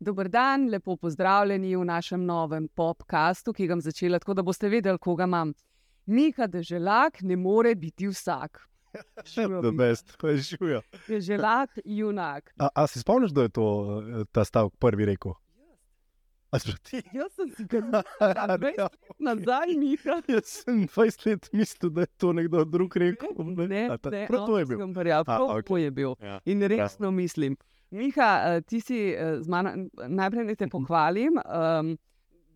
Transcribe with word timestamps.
Dober 0.00 0.28
dan, 0.28 0.68
lepo 0.68 0.96
pozdravljeni 0.96 1.76
v 1.76 1.84
našem 1.84 2.24
novem 2.24 2.68
podkastu, 2.68 3.52
ki 3.52 3.66
ga 3.66 3.76
bom 3.76 3.80
začela 3.84 4.18
tako, 4.18 4.34
da 4.34 4.42
boste 4.42 4.68
vedeli, 4.68 4.98
koga 4.98 5.24
imam. 5.24 5.52
Nika 6.06 6.46
deželak 6.46 7.22
ne 7.22 7.36
more 7.36 7.74
biti 7.74 8.08
vsak. 8.08 8.60
The 9.34 9.72
best, 9.76 10.16
to 10.16 10.28
je 10.28 10.36
živijo. 10.36 10.82
Deželak, 11.08 11.78
junak. 11.84 12.52
A, 12.58 12.68
a 12.74 12.86
si 12.86 13.00
spomniš, 13.00 13.32
da 13.32 13.42
je 13.42 13.48
to 13.48 13.66
eh, 14.00 14.24
ta 14.32 14.44
stavek 14.44 14.76
prvi 14.78 15.04
rekel? 15.04 15.32
A 16.54 16.58
si 16.58 16.70
že 16.70 16.78
ti? 16.80 16.98
Jaz 17.10 17.34
sem 17.34 17.50
si 17.50 17.64
ga 17.64 17.80
naredil 18.20 18.86
nazaj, 19.18 19.74
Nika. 19.74 20.22
Jaz 20.30 20.62
sem 20.62 20.86
20 20.86 21.26
let 21.26 21.48
mislil, 21.52 21.90
da 21.90 22.00
je 22.00 22.10
to 22.16 22.30
nekdo 22.32 22.62
drug 22.64 22.94
rekel. 22.94 23.34
Ne, 23.66 23.88
A 23.88 23.98
ta- 23.98 24.10
ne, 24.10 24.26
prav 24.26 24.46
to 24.46 24.58
je 24.58 24.64
bil. 24.64 24.78
verjel, 24.88 25.24
prav 25.24 25.50
A, 25.50 25.62
to 25.62 25.76
je 25.76 25.90
bil. 25.90 26.14
Ja. 26.20 26.38
In 26.44 26.62
resno 26.62 27.10
mislim. 27.10 27.56
Miha, 27.90 28.30
eh, 28.46 28.60
ti 28.60 28.80
si 28.80 29.10
eh, 29.10 29.40
z 29.40 29.48
mano, 29.48 29.74
najprej 29.98 30.44
naj 30.44 30.56
te 30.56 30.66
pohvalim. 30.68 31.38
Um, 31.38 31.98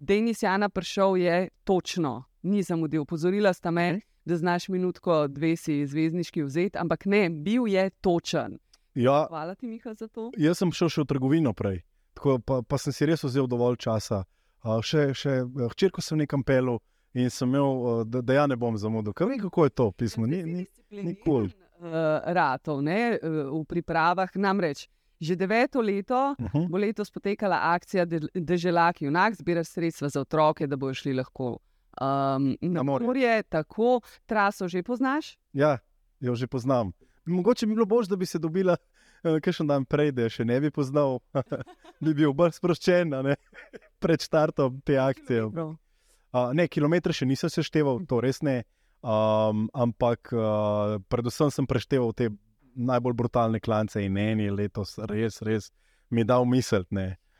Denis 0.01 0.43
Jana 0.43 0.69
prišel 0.69 1.17
je 1.17 1.37
točno, 1.65 2.13
ni 2.43 2.63
zamudil. 2.63 3.05
Pozorila 3.05 3.53
sta 3.53 3.71
me, 3.71 3.99
da 4.25 4.37
znaš 4.37 4.69
minutko, 4.69 5.27
dve 5.29 5.57
si 5.57 5.83
zvezdniški 5.83 6.43
vzeti, 6.43 6.79
ampak 6.79 7.07
ne, 7.07 7.31
bil 7.33 7.67
je 7.67 7.91
točen. 7.99 8.59
Ja, 8.95 9.27
Hvala 9.27 9.55
ti, 9.55 9.67
Miha, 9.67 9.95
za 9.95 10.09
to. 10.09 10.31
jaz 10.37 10.59
sem 10.59 10.71
šel 10.71 10.89
še 10.89 11.03
v 11.03 11.07
trgovino 11.07 11.53
prej, 11.53 11.83
tako, 12.19 12.39
pa, 12.43 12.61
pa 12.67 12.79
sem 12.83 12.93
si 12.93 13.07
res 13.07 13.23
vzel 13.25 13.47
dovolj 13.47 13.79
časa. 13.87 14.25
Uh, 14.67 14.83
še, 14.83 15.13
še 15.15 15.41
hčerko 15.73 16.03
sem 16.03 16.19
nekam 16.19 16.43
pelil 16.43 16.83
in 17.15 17.31
sem 17.31 17.49
imel, 17.49 17.79
uh, 17.79 18.03
da, 18.03 18.21
da 18.21 18.43
ja 18.43 18.47
ne 18.51 18.59
bom 18.59 18.75
zamudil. 18.77 19.15
Kaj 19.15 19.31
vem, 19.31 19.41
kako 19.47 19.69
je 19.69 19.75
to 19.79 19.91
pismo? 19.95 20.27
Ni, 20.27 20.43
ni, 20.43 20.67
ni 20.91 21.15
kul. 21.23 21.47
Uh, 21.79 22.19
ratov, 22.35 22.83
ne, 22.83 23.17
v 23.23 23.63
pripravah. 23.71 24.35
Namreč 24.35 24.89
že 25.19 25.35
deveto 25.35 25.83
leto 25.83 26.35
uh 26.39 26.47
-huh. 26.47 26.69
bo 26.71 26.79
letos 26.79 27.11
potekala 27.11 27.75
akcija 27.75 28.05
De- 28.05 28.31
Deželak 28.35 29.03
Junak, 29.03 29.35
zbiraš 29.35 29.69
sredstva 29.69 30.09
za 30.09 30.21
otroke, 30.21 30.67
da 30.67 30.77
bodo 30.77 30.95
šli 30.95 31.15
lahko 31.15 31.59
um, 32.01 32.57
na 32.63 32.83
morje. 32.83 33.07
morje. 33.07 33.43
Tako, 33.43 34.01
traso 34.27 34.69
že 34.69 34.83
poznaš? 34.83 35.39
Ja, 35.53 35.79
jo 36.21 36.35
že 36.35 36.47
poznam. 36.47 36.93
Mogoče 37.27 37.67
bi 37.67 37.75
bilo 37.75 37.87
bolj, 37.87 38.07
da 38.09 38.17
bi 38.17 38.27
se 38.27 38.39
dobila 38.39 38.77
kakšen 39.23 39.69
dan 39.69 39.85
prej, 39.89 40.13
da 40.17 40.29
še 40.31 40.47
ne 40.47 40.59
bi 40.63 40.71
poznal, 40.75 41.19
bi 42.05 42.15
bil 42.15 42.35
bolj 42.37 42.57
sproščen 42.59 43.15
pred 44.03 44.25
startom 44.25 44.81
te 44.87 44.99
akcije. 45.01 45.49
Uh, 45.49 46.51
ne, 46.53 46.69
kilometre 46.69 47.15
še 47.17 47.27
nisem 47.27 47.53
sešteval, 47.53 48.05
to 48.09 48.21
res 48.25 48.43
ne. 48.47 48.63
Um, 48.99 49.69
ampak 49.79 50.33
uh, 50.35 50.99
predvsem 51.11 51.53
sem 51.55 51.67
prešteval 51.71 52.13
te 52.19 52.33
najbolj 52.79 53.15
brutalne 53.19 53.61
klance 53.63 54.03
in 54.03 54.19
eni 54.19 54.51
letos 54.51 54.97
res, 55.11 55.41
res 55.47 55.71
mi 56.11 56.23
je 56.23 56.31
dal 56.31 56.47
misel. 56.47 56.87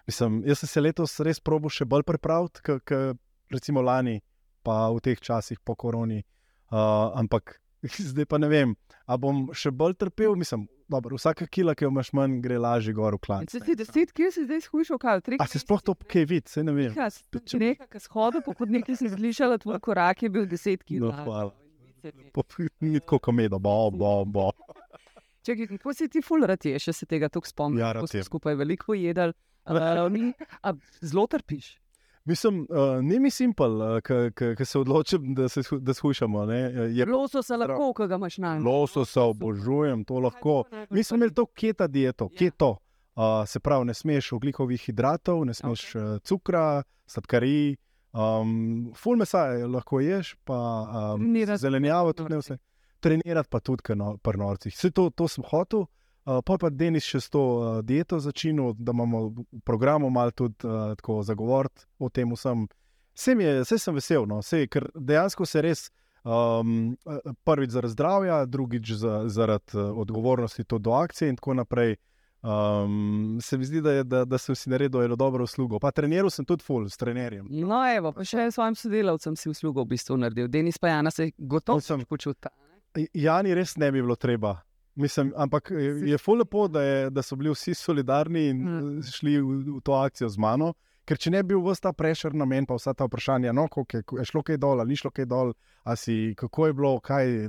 Mislim, 0.09 0.41
jaz 0.47 0.63
sem 0.63 0.71
se 0.71 0.83
letos 0.83 1.19
res 1.27 1.43
probil 1.43 1.73
še 1.73 1.87
bolj 1.87 2.07
pripraviti, 2.07 2.63
kot 2.67 2.95
recimo 3.53 3.83
lani, 3.83 4.19
pa 4.63 4.89
v 4.93 5.03
teh 5.05 5.21
časih 5.21 5.61
po 5.65 5.77
koroni. 5.79 6.23
Uh, 6.69 7.11
ampak 7.17 7.59
zdaj 8.11 8.27
pa 8.29 8.39
ne 8.39 8.49
vem, 8.51 8.75
ali 9.07 9.23
bom 9.23 9.47
še 9.55 9.73
bolj 9.75 9.99
trpel. 10.01 10.37
Mislim, 10.39 10.67
dobro, 10.89 11.17
vsaka 11.17 11.47
kila, 11.47 11.75
ki 11.75 11.85
jo 11.85 11.91
imaš 11.91 12.11
manj, 12.13 12.39
gre 12.41 12.59
lažje 12.59 12.93
gor 12.93 13.15
v 13.15 13.21
klanec. 13.21 13.53
Če 13.53 13.61
si 13.61 13.77
deset, 13.77 14.13
kje 14.13 14.31
si 14.33 14.45
zdaj 14.45 14.63
skušal, 14.65 14.99
kaj 14.99 15.21
tri? 15.21 15.37
A 15.39 15.47
se 15.47 15.61
sploh 15.61 15.83
to 15.83 15.95
kaj 15.95 16.25
vidi, 16.25 16.49
se 16.49 16.65
ne 16.65 16.73
vem. 16.73 16.93
Če 16.93 17.61
nekaj, 17.61 17.89
kar 17.89 18.01
shodo, 18.01 18.41
po 18.41 18.57
hodniku 18.57 18.97
si 18.97 19.09
slišala, 19.09 19.59
tvoj 19.59 19.81
korak 19.81 20.23
je 20.23 20.31
bil 20.31 20.47
deset 20.47 20.85
No, 20.91 21.13
km. 21.13 21.25
hvala. 21.25 21.53
Ni 22.81 23.01
tako 23.01 23.19
komedo, 23.19 23.59
bo, 23.59 23.91
bo, 23.91 24.25
bo. 24.25 24.49
Čekaj, 25.47 25.67
kako 25.77 25.95
si 25.95 26.09
ti 26.09 26.23
ful 26.23 26.45
rad 26.47 26.63
ješ, 26.63 26.85
če 26.85 26.93
se 26.93 27.07
tega 27.07 27.29
tako 27.29 27.49
spomniš? 27.49 27.81
Ja, 27.81 27.93
rad 27.93 28.09
jem. 28.15 28.25
skupaj 28.25 28.55
veliko 28.55 28.95
a 30.63 30.73
zelo 31.01 31.27
trpiš. 31.27 31.75
Mislim, 32.29 32.67
uh, 32.71 33.03
ni 33.03 33.19
mi 33.21 33.31
simpel, 33.31 33.81
uh, 33.81 34.01
ki 34.57 34.65
se 34.65 34.79
odločim, 34.79 35.35
da 35.35 35.49
se 35.49 35.63
da 35.81 35.95
skušamo. 35.95 36.43
Je 36.53 37.07
Loso 37.07 37.43
se 37.43 37.57
lahko, 37.57 37.93
ko 37.97 38.07
ga 38.07 38.15
imaš 38.15 38.37
na 38.39 38.59
lososa, 38.59 39.23
obožujem 39.23 40.05
to 40.05 40.19
lahko. 40.21 40.65
Mi 40.91 41.05
smo 41.05 41.17
imeli 41.17 41.35
to 41.35 41.47
keta 41.47 41.87
dieto, 41.87 42.29
Ja. 42.33 42.39
keto. 42.39 42.77
Uh, 43.17 43.49
se 43.49 43.61
pravi, 43.61 43.85
ne 43.85 43.95
smeš 43.95 44.33
oglikovih 44.33 44.83
hidratov, 44.83 45.45
ne 45.47 45.55
smeš 45.55 45.95
okay. 45.95 46.21
cukra, 46.25 46.83
sladkarij, 47.07 47.77
um, 48.13 48.93
full 48.97 49.17
mesa 49.17 49.47
je 49.47 49.67
lahko 49.67 50.01
ješ, 50.01 50.37
pa 50.45 50.59
um, 51.17 51.35
zelenjavo, 51.57 52.13
tudi 52.13 52.31
ne 52.31 52.43
vse. 52.43 52.59
Trenirati 53.01 53.49
pa 53.49 53.61
tudi 53.61 53.97
no, 53.97 54.17
pri 54.23 54.39
norcih. 54.39 54.75
Vse 54.75 54.91
to, 54.91 55.11
to 55.11 55.29
sem 55.29 55.45
hotel. 55.49 55.87
Uh, 56.29 56.43
pa 56.45 56.53
je 56.53 56.59
pa 56.59 56.69
Denis 56.69 57.07
še 57.09 57.23
s 57.25 57.31
to 57.33 57.41
uh, 57.41 57.69
dieto 57.81 58.19
začel, 58.21 58.75
da 58.77 58.93
imamo 58.93 59.21
v 59.33 59.61
programu 59.65 60.11
malo 60.13 60.31
tudi 60.31 60.61
uh, 60.69 60.93
tako 61.01 61.23
zagovoriti 61.25 61.87
o 61.99 62.11
tem 62.13 62.29
vsem. 62.37 62.67
Vse, 63.17 63.35
mi 63.35 63.45
je, 63.45 63.63
vse 63.65 63.79
sem 63.81 63.95
vesel, 63.97 64.27
no, 64.29 64.43
vse, 64.45 64.67
ker 64.69 64.91
dejansko 64.93 65.47
se 65.49 65.63
res 65.65 65.87
um, 66.29 66.93
eh, 67.09 67.33
prvič 67.49 67.73
zaradi 67.73 67.93
zdravja, 67.93 68.43
drugič 68.45 68.93
za, 69.01 69.23
zaradi 69.33 69.79
uh, 69.79 69.97
odgovornosti 70.05 70.65
do 70.69 70.93
akcije 70.93 71.33
in 71.33 71.41
tako 71.41 71.55
naprej. 71.55 71.97
Um, 72.43 73.39
se 73.43 73.59
mi 73.59 73.65
zdi, 73.65 73.81
da, 73.81 73.93
je, 73.93 74.05
da, 74.05 74.25
da 74.25 74.39
sem 74.39 74.55
si 74.55 74.71
naredil 74.71 75.03
eno 75.03 75.17
dobro 75.17 75.45
uslugo. 75.45 75.81
Pa 75.81 75.91
treniral 75.91 76.31
sem 76.31 76.45
tudi 76.45 76.63
full 76.63 76.87
s 76.89 76.97
trenerjem. 76.97 77.49
No, 77.51 77.81
evo, 77.89 78.13
pa 78.13 78.23
še 78.23 78.51
svojim 78.53 78.77
sodelavcem 78.79 79.35
si 79.37 79.49
uslugo 79.51 79.83
v 79.83 79.97
bistvu 79.97 80.21
naredil. 80.21 80.47
Denis 80.49 80.79
pa 80.79 80.93
Jana 80.93 81.11
se 81.11 81.33
gotovo 81.39 81.81
Sem- 81.81 82.05
počuti. 82.05 82.53
Jani 83.17 83.55
res 83.55 83.77
ne 83.77 83.91
bi 83.93 84.05
bilo 84.05 84.15
treba. 84.17 84.59
Mislim, 84.99 85.33
ampak 85.37 85.71
je, 85.71 86.11
je 86.11 86.19
ful 86.19 86.41
lepo, 86.43 86.67
da, 86.69 86.83
je, 86.83 87.11
da 87.11 87.23
so 87.23 87.37
bili 87.39 87.53
vsi 87.55 87.75
solidarni 87.75 88.49
in 88.51 88.63
Mm. 88.65 88.97
mm. 88.97 89.03
šli 89.03 89.37
v, 89.39 89.59
v 89.77 89.81
to 89.85 89.95
akcijo 89.95 90.29
z 90.29 90.39
mano. 90.39 90.73
Ker 91.09 91.17
če 91.17 91.31
ne 91.31 91.43
bi 91.43 91.55
bil 91.55 91.63
vsta 91.65 91.93
prešer 91.97 92.35
na 92.37 92.45
meni, 92.45 92.67
pa 92.69 92.77
vsa 92.77 92.93
ta 92.93 93.07
vprašanja, 93.07 93.55
no, 93.57 93.65
je, 93.93 94.03
je 94.19 94.25
šlo 94.29 94.43
kaj 94.43 94.59
dol, 94.61 94.81
ali 94.83 94.93
ni 94.93 94.99
šlo 95.01 95.11
kaj 95.15 95.25
dol, 95.31 95.55
si, 95.97 96.35
kako 96.37 96.67
je 96.67 96.75
bilo, 96.77 96.91
kaj, 97.01 97.49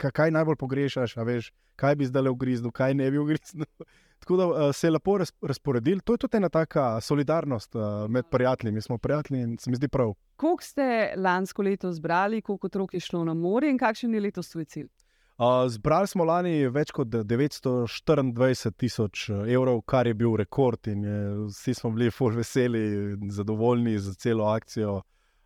kaj, 0.00 0.32
najbolj 0.34 0.56
pogrešaš, 0.58 1.14
veš, 1.28 1.52
kaj 1.78 1.94
bi 2.00 2.08
zdaj 2.08 2.32
ugriznil, 2.32 2.72
kaj 2.74 2.96
ne 2.98 3.10
bi 3.10 3.22
ugriznil. 3.22 3.68
Tako 4.24 4.36
da 4.40 4.46
uh, 4.48 4.74
se 4.74 4.86
je 4.86 4.90
lepo 4.90 5.18
raz, 5.18 5.30
razporedil. 5.42 6.00
To 6.00 6.16
je 6.16 6.24
tudi 6.24 6.40
ena 6.40 6.48
taka 6.48 7.00
solidarnost 7.00 7.74
uh, 7.76 8.08
med 8.10 8.24
prijatelji. 8.30 8.72
Mi 8.72 8.82
smo 8.82 8.98
prijatelji 8.98 9.42
in 9.42 9.58
se 9.58 9.70
mi 9.70 9.76
zdi 9.76 9.88
prav. 9.88 10.14
Koliko 10.36 10.64
ste 10.64 11.12
lansko 11.16 11.62
leto 11.62 11.92
zbrali, 11.92 12.40
koliko 12.42 12.66
otrok 12.66 12.94
je 12.94 13.00
šlo 13.00 13.24
na 13.24 13.34
morje 13.34 13.70
in 13.70 13.78
kakšen 13.78 14.14
je 14.14 14.20
letos 14.20 14.50
tvoj 14.50 14.64
cilj? 14.64 14.88
Uh, 15.36 15.66
zbrali 15.68 16.08
smo 16.08 16.24
lani 16.24 16.64
več 16.72 16.94
kot 16.96 17.12
924 17.12 18.70
tisoč 18.80 19.26
eh, 19.28 19.50
evrov, 19.52 19.82
kar 19.84 20.08
je 20.08 20.14
bil 20.16 20.32
rekord, 20.40 20.88
in 20.88 21.02
je, 21.04 21.18
vsi 21.50 21.74
smo 21.76 21.90
bili 21.92 22.08
full 22.10 22.32
veseli 22.32 22.80
zadovoljni 23.28 23.98
z 24.00 24.14
celo 24.16 24.46
akcijo, 24.48 25.02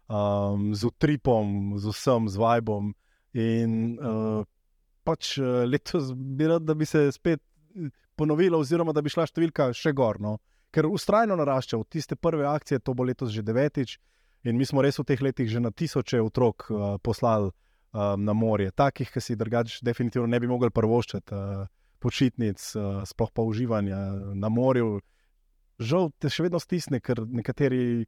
um, 0.06 0.70
z 0.74 0.86
utripom, 0.86 1.74
z 1.82 1.90
vsem, 1.90 2.30
z 2.30 2.38
vibom. 2.38 2.92
In 3.34 3.98
uh, 3.98 4.46
pač 5.06 5.36
eh, 5.38 5.64
letos 5.66 6.12
bi 6.14 6.46
rad, 6.50 6.62
da 6.66 6.74
bi 6.74 6.86
se 6.86 7.08
spet 7.12 7.40
eh, 7.40 7.90
ponovilo, 8.16 8.60
oziroma 8.60 8.94
da 8.94 9.02
bi 9.02 9.12
šla 9.12 9.26
številka 9.26 9.70
še 9.76 9.94
gor. 9.96 10.20
No? 10.22 10.38
Ker 10.74 10.86
ustrajno 10.86 11.38
narašča, 11.40 11.80
od 11.80 11.90
tiste 11.90 12.14
prve 12.14 12.46
akcije, 12.46 12.82
to 12.84 12.94
bo 12.94 13.06
letos 13.06 13.32
že 13.34 13.42
devetič, 13.46 13.98
in 14.46 14.58
mi 14.58 14.66
smo 14.68 14.84
res 14.84 15.00
v 15.00 15.06
teh 15.08 15.20
letih 15.20 15.50
že 15.50 15.60
na 15.60 15.74
tisoče 15.74 16.22
otrok 16.22 16.70
uh, 16.70 16.94
poslali 17.02 17.50
um, 17.92 18.24
na 18.24 18.32
morje, 18.32 18.70
takih, 18.70 19.10
ki 19.10 19.20
si 19.20 19.36
drugače 19.36 19.78
definitivno 19.82 20.26
ne 20.26 20.40
bi 20.40 20.48
mogli 20.48 20.70
prvoščati 20.70 21.34
uh, 21.34 21.66
počitnic, 21.98 22.62
uh, 22.76 23.02
sploh 23.06 23.32
pa 23.34 23.42
uživanja 23.42 23.98
na 24.34 24.48
morju. 24.48 25.00
Žal 25.80 26.10
te 26.18 26.30
še 26.30 26.46
vedno 26.46 26.60
stisne, 26.60 27.00
ker 27.00 27.22
nekateri, 27.26 28.04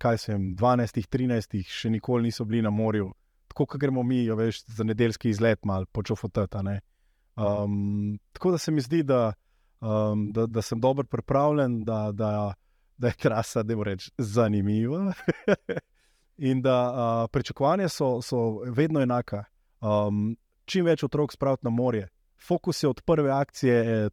kaj 0.00 0.18
se 0.18 0.32
jim, 0.32 0.52
12, 0.56 1.04
13, 1.12 1.60
še 1.68 1.92
nikoli 1.92 2.30
niso 2.30 2.46
bili 2.48 2.62
na 2.64 2.72
morju. 2.72 3.12
Tako 3.52 3.68
kot 3.70 3.80
gremo 3.80 4.02
mi, 4.02 4.24
jo 4.24 4.36
veš, 4.40 4.64
za 4.66 4.84
nedeljski 4.84 5.30
izlet, 5.30 5.60
malo 5.68 5.86
počofotata. 5.92 6.64
Um, 7.36 8.18
tako 8.32 8.54
da 8.56 8.58
se 8.58 8.72
mi 8.72 8.82
zdi, 8.82 9.02
da, 9.06 9.34
um, 9.80 10.30
da, 10.32 10.46
da 10.46 10.62
sem 10.62 10.80
dobro 10.80 11.04
pripravljen, 11.04 11.82
da, 11.84 12.08
da, 12.12 12.54
da 12.96 13.12
je 13.12 13.20
trasa, 13.20 13.62
da 13.62 13.76
reč, 13.84 14.10
zanimiva. 14.18 15.12
In 16.38 16.62
da 16.62 16.78
uh, 16.90 17.30
pričakovanja 17.30 17.88
so, 17.88 18.22
so 18.22 18.60
vedno 18.66 19.00
enaka. 19.00 19.44
Um, 19.80 20.36
čim 20.64 20.84
več 20.84 21.04
otrok 21.04 21.32
spraviti 21.32 21.66
na 21.66 21.70
morje. 21.70 22.08
Fokus 22.46 22.82
je 22.82 22.88
od 22.88 23.00
prve 23.06 23.30
akcije 23.30 23.74
eh, 24.04 24.08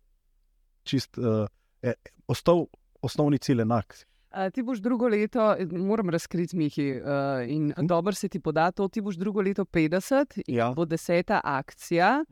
čist, 0.84 1.18
uh, 1.18 1.48
je, 1.82 1.94
ostal 2.28 2.66
osnovni 3.02 3.40
cilj 3.40 3.62
enak. 3.62 3.96
Uh, 4.32 4.48
ti 4.54 4.64
boš 4.64 4.80
drugo 4.80 5.08
leto, 5.08 5.56
moram 5.72 6.10
razkriti, 6.10 6.58
Mihi, 6.58 6.92
uh, 7.02 7.42
in 7.48 7.74
Hm? 7.78 7.88
dobro 7.88 8.14
se 8.14 8.30
ti 8.30 8.40
poda 8.40 8.72
to. 8.72 8.88
Ti 8.88 9.02
boš 9.02 9.16
drugo 9.16 9.42
leto 9.42 9.66
50, 9.66 10.42
in 10.46 10.56
Ja. 10.56 10.72
bo 10.76 10.86
deseta 10.86 11.42
akcija. 11.44 12.24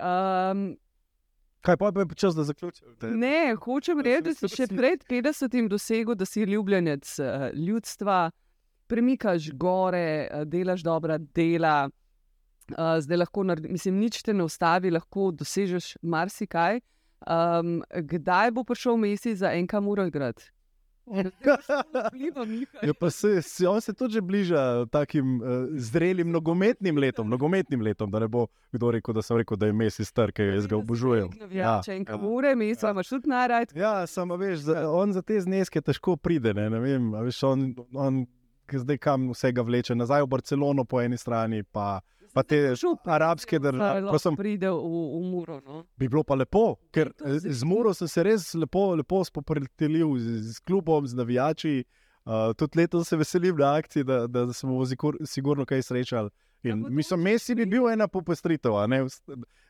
Um, 0.00 0.76
Kaj 1.60 1.76
pa 1.76 1.86
je 1.86 2.06
čas, 2.14 2.34
da 2.34 2.44
zaključim? 2.44 2.86
ne, 3.00 3.56
hočem 3.58 4.00
reči, 4.00 4.22
da 4.22 4.34
si 4.34 4.48
še 4.48 4.66
pred 4.66 5.02
50 5.08 5.68
dosegel, 5.68 6.14
da 6.14 6.24
si 6.24 6.42
ljubljenec 6.42 7.18
uh, 7.18 7.50
ljudstva, 7.54 8.30
premikaš 8.86 9.50
gore, 9.54 10.28
uh, 10.30 10.44
delaš 10.48 10.84
dobra 10.86 11.18
dela. 11.18 11.88
uh, 12.70 12.98
zdaj 13.00 13.16
lahko 13.16 13.44
naredi, 13.44 13.68
mislim, 13.68 14.00
nič 14.00 14.22
te 14.22 14.34
ne 14.34 14.44
ustavi, 14.44 14.90
lahko 14.90 15.30
dosežeš 15.30 15.96
marsikaj. 16.02 16.80
Um, 17.26 17.80
kdaj 17.90 18.52
bo 18.52 18.64
prišel 18.64 18.98
mesec 19.00 19.38
za 19.38 19.54
en 19.56 19.66
kam 19.66 19.88
uro 19.88 20.06
igrati? 20.06 20.52
Ja, 22.82 22.94
pa 23.00 23.10
se, 23.10 23.42
se, 23.42 23.68
on 23.68 23.80
se 23.80 23.92
tudi 23.94 24.14
že 24.14 24.20
bliža 24.20 24.86
takim 24.90 25.40
uh, 25.40 25.46
zrelim 25.78 26.30
nogometnim 26.30 26.98
letom, 26.98 27.28
nogometnim 27.30 27.80
letom, 27.80 28.10
da 28.10 28.18
ne 28.18 28.28
bo 28.28 28.46
kdo 28.74 28.90
rekel, 28.90 29.14
da 29.14 29.22
sem 29.22 29.36
rekel, 29.38 29.56
da 29.56 29.66
je 29.66 29.72
mesec 29.72 30.08
star, 30.08 30.32
ki 30.34 30.42
jaz 30.42 30.66
ga 30.66 30.76
obožujem. 30.76 31.30
Ja, 31.54 31.78
če 31.84 31.94
enkrat 32.00 32.22
ure, 32.26 32.54
mesec, 32.58 32.90
imaš 32.90 33.08
tudi 33.14 33.30
najraje. 33.30 33.70
Ja, 33.78 34.06
samo 34.10 34.36
veš, 34.36 34.66
za, 34.66 34.82
on 34.90 35.14
za 35.14 35.22
te 35.22 35.38
zneske 35.40 35.80
težko 35.80 36.16
pride. 36.16 36.54
Ne, 36.58 36.66
ne 36.74 36.82
vem, 36.82 37.12
veš, 37.22 37.42
on, 37.46 37.68
on 37.94 38.24
zdaj 38.72 38.98
kam 38.98 39.30
vsega 39.30 39.62
vleče, 39.62 39.94
nazaj 39.94 40.22
v 40.22 40.30
Barcelono 40.34 40.84
po 40.84 41.00
eni 41.00 41.18
strani. 41.18 41.62
Pa, 41.62 42.00
Pa 42.36 42.42
te 42.42 42.58
arabske 43.04 43.58
države, 43.58 44.02
ko 44.10 44.18
sem 44.20 44.34
prišel 44.36 44.76
v, 44.76 44.98
v 45.08 45.20
Muro. 45.24 45.54
No? 45.64 45.84
Bi 45.96 46.08
bilo 46.08 46.20
pa 46.20 46.36
lepo, 46.36 46.74
ker 46.92 47.08
z 47.40 47.64
Muro 47.64 47.94
sem 47.96 48.10
se 48.12 48.24
res 48.26 48.50
lepo, 48.54 48.90
lepo 48.98 49.22
spoprijateljil 49.24 50.10
z, 50.20 50.34
z 50.52 50.60
klubom, 50.68 51.06
z 51.08 51.16
navijači. 51.16 51.78
Uh, 52.26 52.50
tudi 52.58 52.82
letos 52.82 53.08
se 53.08 53.16
veselim 53.16 53.56
na 53.56 53.76
akciji, 53.78 54.04
da, 54.04 54.26
da 54.26 54.52
smo 54.52 54.82
sigurno 55.24 55.64
kaj 55.64 55.82
srečali. 55.86 56.28
In 56.66 56.82
ja, 56.82 56.90
mislim, 56.90 57.22
Messi 57.22 57.54
bi 57.54 57.66
bil 57.66 57.88
ena 57.88 58.08
popestritev. 58.08 58.74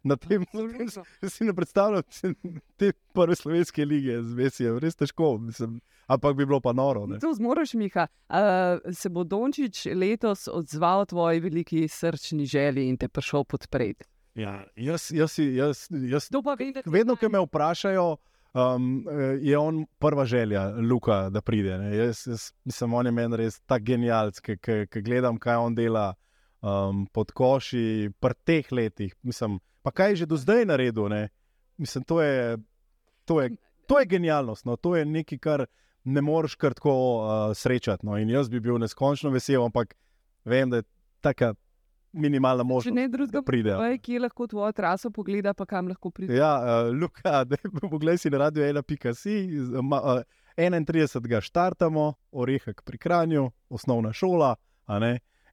Na 0.07 0.17
tem 0.17 0.45
mestu 0.79 1.03
si 1.35 1.45
ne 1.45 1.55
predstavljam 1.55 2.03
te 2.77 2.93
prve 3.15 3.37
slovenske 3.37 3.85
lige 3.85 4.23
z 4.23 4.35
Messijem, 4.35 4.79
res 4.79 4.97
težko. 4.97 5.37
Mislim, 5.39 5.81
ampak 6.07 6.37
bi 6.37 6.47
bilo 6.47 6.61
pa 6.61 6.73
noro. 6.73 7.07
To 7.21 7.35
zmoriš, 7.35 7.75
Miha. 7.75 8.07
Uh, 8.29 8.93
se 8.95 9.09
bo 9.09 9.25
Dončić 9.25 9.87
letos 9.95 10.49
odzval 10.53 11.07
tvoji 11.07 11.41
veliki 11.41 11.89
srčni 11.89 12.47
želji 12.47 12.89
in 12.89 12.97
te 12.97 13.09
prišel 13.09 13.45
podpreti? 13.45 14.05
Ja, 14.37 14.65
jaz, 14.77 15.11
jaz, 15.11 15.39
jaz, 15.39 15.89
jaz, 15.91 16.31
jaz 16.31 16.31
vedno, 16.87 17.17
ko 17.17 17.29
me 17.29 17.41
vprašajo. 17.41 18.17
Um, 18.57 19.05
je 19.41 19.59
on 19.59 19.83
prva 19.99 20.25
želja, 20.25 20.71
Luka, 20.91 21.29
da 21.31 21.41
pride. 21.41 21.77
Jaz, 21.93 22.27
jaz, 22.27 22.53
mislim, 22.65 22.95
on 22.95 23.07
je 23.07 23.13
meni 23.13 23.37
res 23.37 23.59
tako 23.61 23.85
genialc, 23.85 24.41
ki 24.41 25.03
gledam, 25.03 25.37
kaj 25.39 25.57
on 25.57 25.75
dela 25.75 26.15
um, 26.63 27.07
pod 27.13 27.33
koši, 27.33 28.11
pri 28.21 28.35
teh 28.45 28.73
letih. 28.73 29.15
Mislim, 29.23 29.59
pa 29.83 29.91
kaj 29.91 30.11
je 30.11 30.17
že 30.17 30.27
do 30.27 30.37
zdaj 30.37 30.65
naredil? 30.67 31.09
Mislim, 31.77 32.05
to, 32.05 32.23
je, 32.23 32.59
to, 33.25 33.41
je, 33.41 33.57
to 33.87 34.01
je 34.01 34.07
genialnost. 34.07 34.65
No? 34.65 34.77
To 34.77 34.97
je 34.97 35.05
nekaj, 35.05 35.39
kar 35.39 35.67
ne 36.05 36.21
moreš 36.21 36.55
kar 36.55 36.75
tako 36.75 36.95
uh, 36.95 37.57
srečati. 37.57 38.07
No? 38.07 38.19
In 38.19 38.31
jaz 38.31 38.49
bi 38.49 38.61
bil 38.61 38.79
neskončno 38.79 39.31
vesel, 39.31 39.65
ampak 39.65 39.95
vem, 40.45 40.71
da 40.71 40.77
je 40.77 40.89
tako. 41.21 41.55
Minimalna 42.17 42.63
možnost, 42.63 42.97
da 43.29 43.43
pride. 43.43 43.75
Kje 44.01 44.21
lahko 44.21 44.47
tvojo 44.47 44.73
traso 44.73 45.11
pogleda, 45.11 45.53
pa 45.55 45.67
kam 45.69 45.89
lahko 45.89 46.09
pride? 46.11 46.33
Ja, 46.33 46.55
uh, 46.57 46.95
Luka, 46.95 47.45
da 47.51 47.57
poglej 47.91 48.17
si 48.19 48.31
na 48.31 48.39
radio, 48.39 48.65
ena 48.65 48.81
pika 48.83 49.13
si. 49.15 49.45
Uh, 49.75 50.23
31. 50.57 51.41
štartamo, 51.41 52.15
orehek 52.33 52.83
pri 52.85 52.99
Kranju, 52.99 53.51
osnovna 53.69 54.13
šola. 54.13 54.55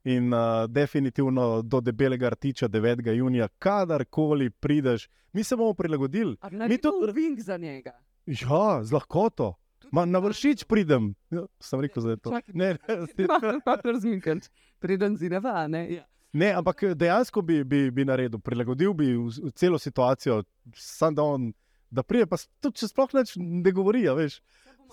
In 0.04 0.34
uh, 0.34 0.68
definitivno 0.68 1.62
do 1.62 1.80
debelega 1.82 2.30
rtiča 2.30 2.68
9. 2.68 3.12
junija, 3.16 3.48
kadarkoli 3.48 4.50
prideš, 4.50 5.10
mi 5.34 5.44
se 5.44 5.56
bomo 5.56 5.74
prilagodili. 5.74 6.38
Mi 6.52 6.78
to 6.78 6.92
urving 7.04 7.40
za 7.40 7.58
njega. 7.58 7.92
Ja, 8.26 8.84
z 8.84 8.92
lahkoto. 8.92 9.54
Ma, 9.92 10.06
na 10.06 10.20
vršič 10.20 10.64
pridem. 10.66 11.14
Ja, 11.32 11.46
sem 11.62 11.82
rekel, 11.82 12.04
da 12.04 12.10
je 12.10 12.18
to. 12.18 12.32
Ne, 12.32 12.42
ne, 12.54 12.78
ne, 13.18 13.82
razmišljam, 13.94 14.40
pridem 14.80 15.18
zineva. 15.18 15.68
Ne? 15.68 15.84
Ja. 15.94 16.06
ne, 16.34 16.52
ampak 16.52 16.84
dejansko 16.96 17.42
bi, 17.42 17.64
bi, 17.64 17.92
bi 17.92 18.06
naredil, 18.06 18.40
prilagodil 18.40 18.94
bi 18.94 19.14
celo 19.56 19.80
situacijo, 19.80 20.42
sam 20.76 21.16
da 21.16 21.24
on, 21.24 21.52
da 21.92 22.04
pride, 22.04 22.26
pa 22.26 22.42
tudi 22.60 22.82
če 22.82 22.90
sploh 22.90 23.14
neč 23.14 23.36
ne 23.38 23.72
govori, 23.72 24.08
veš. 24.18 24.42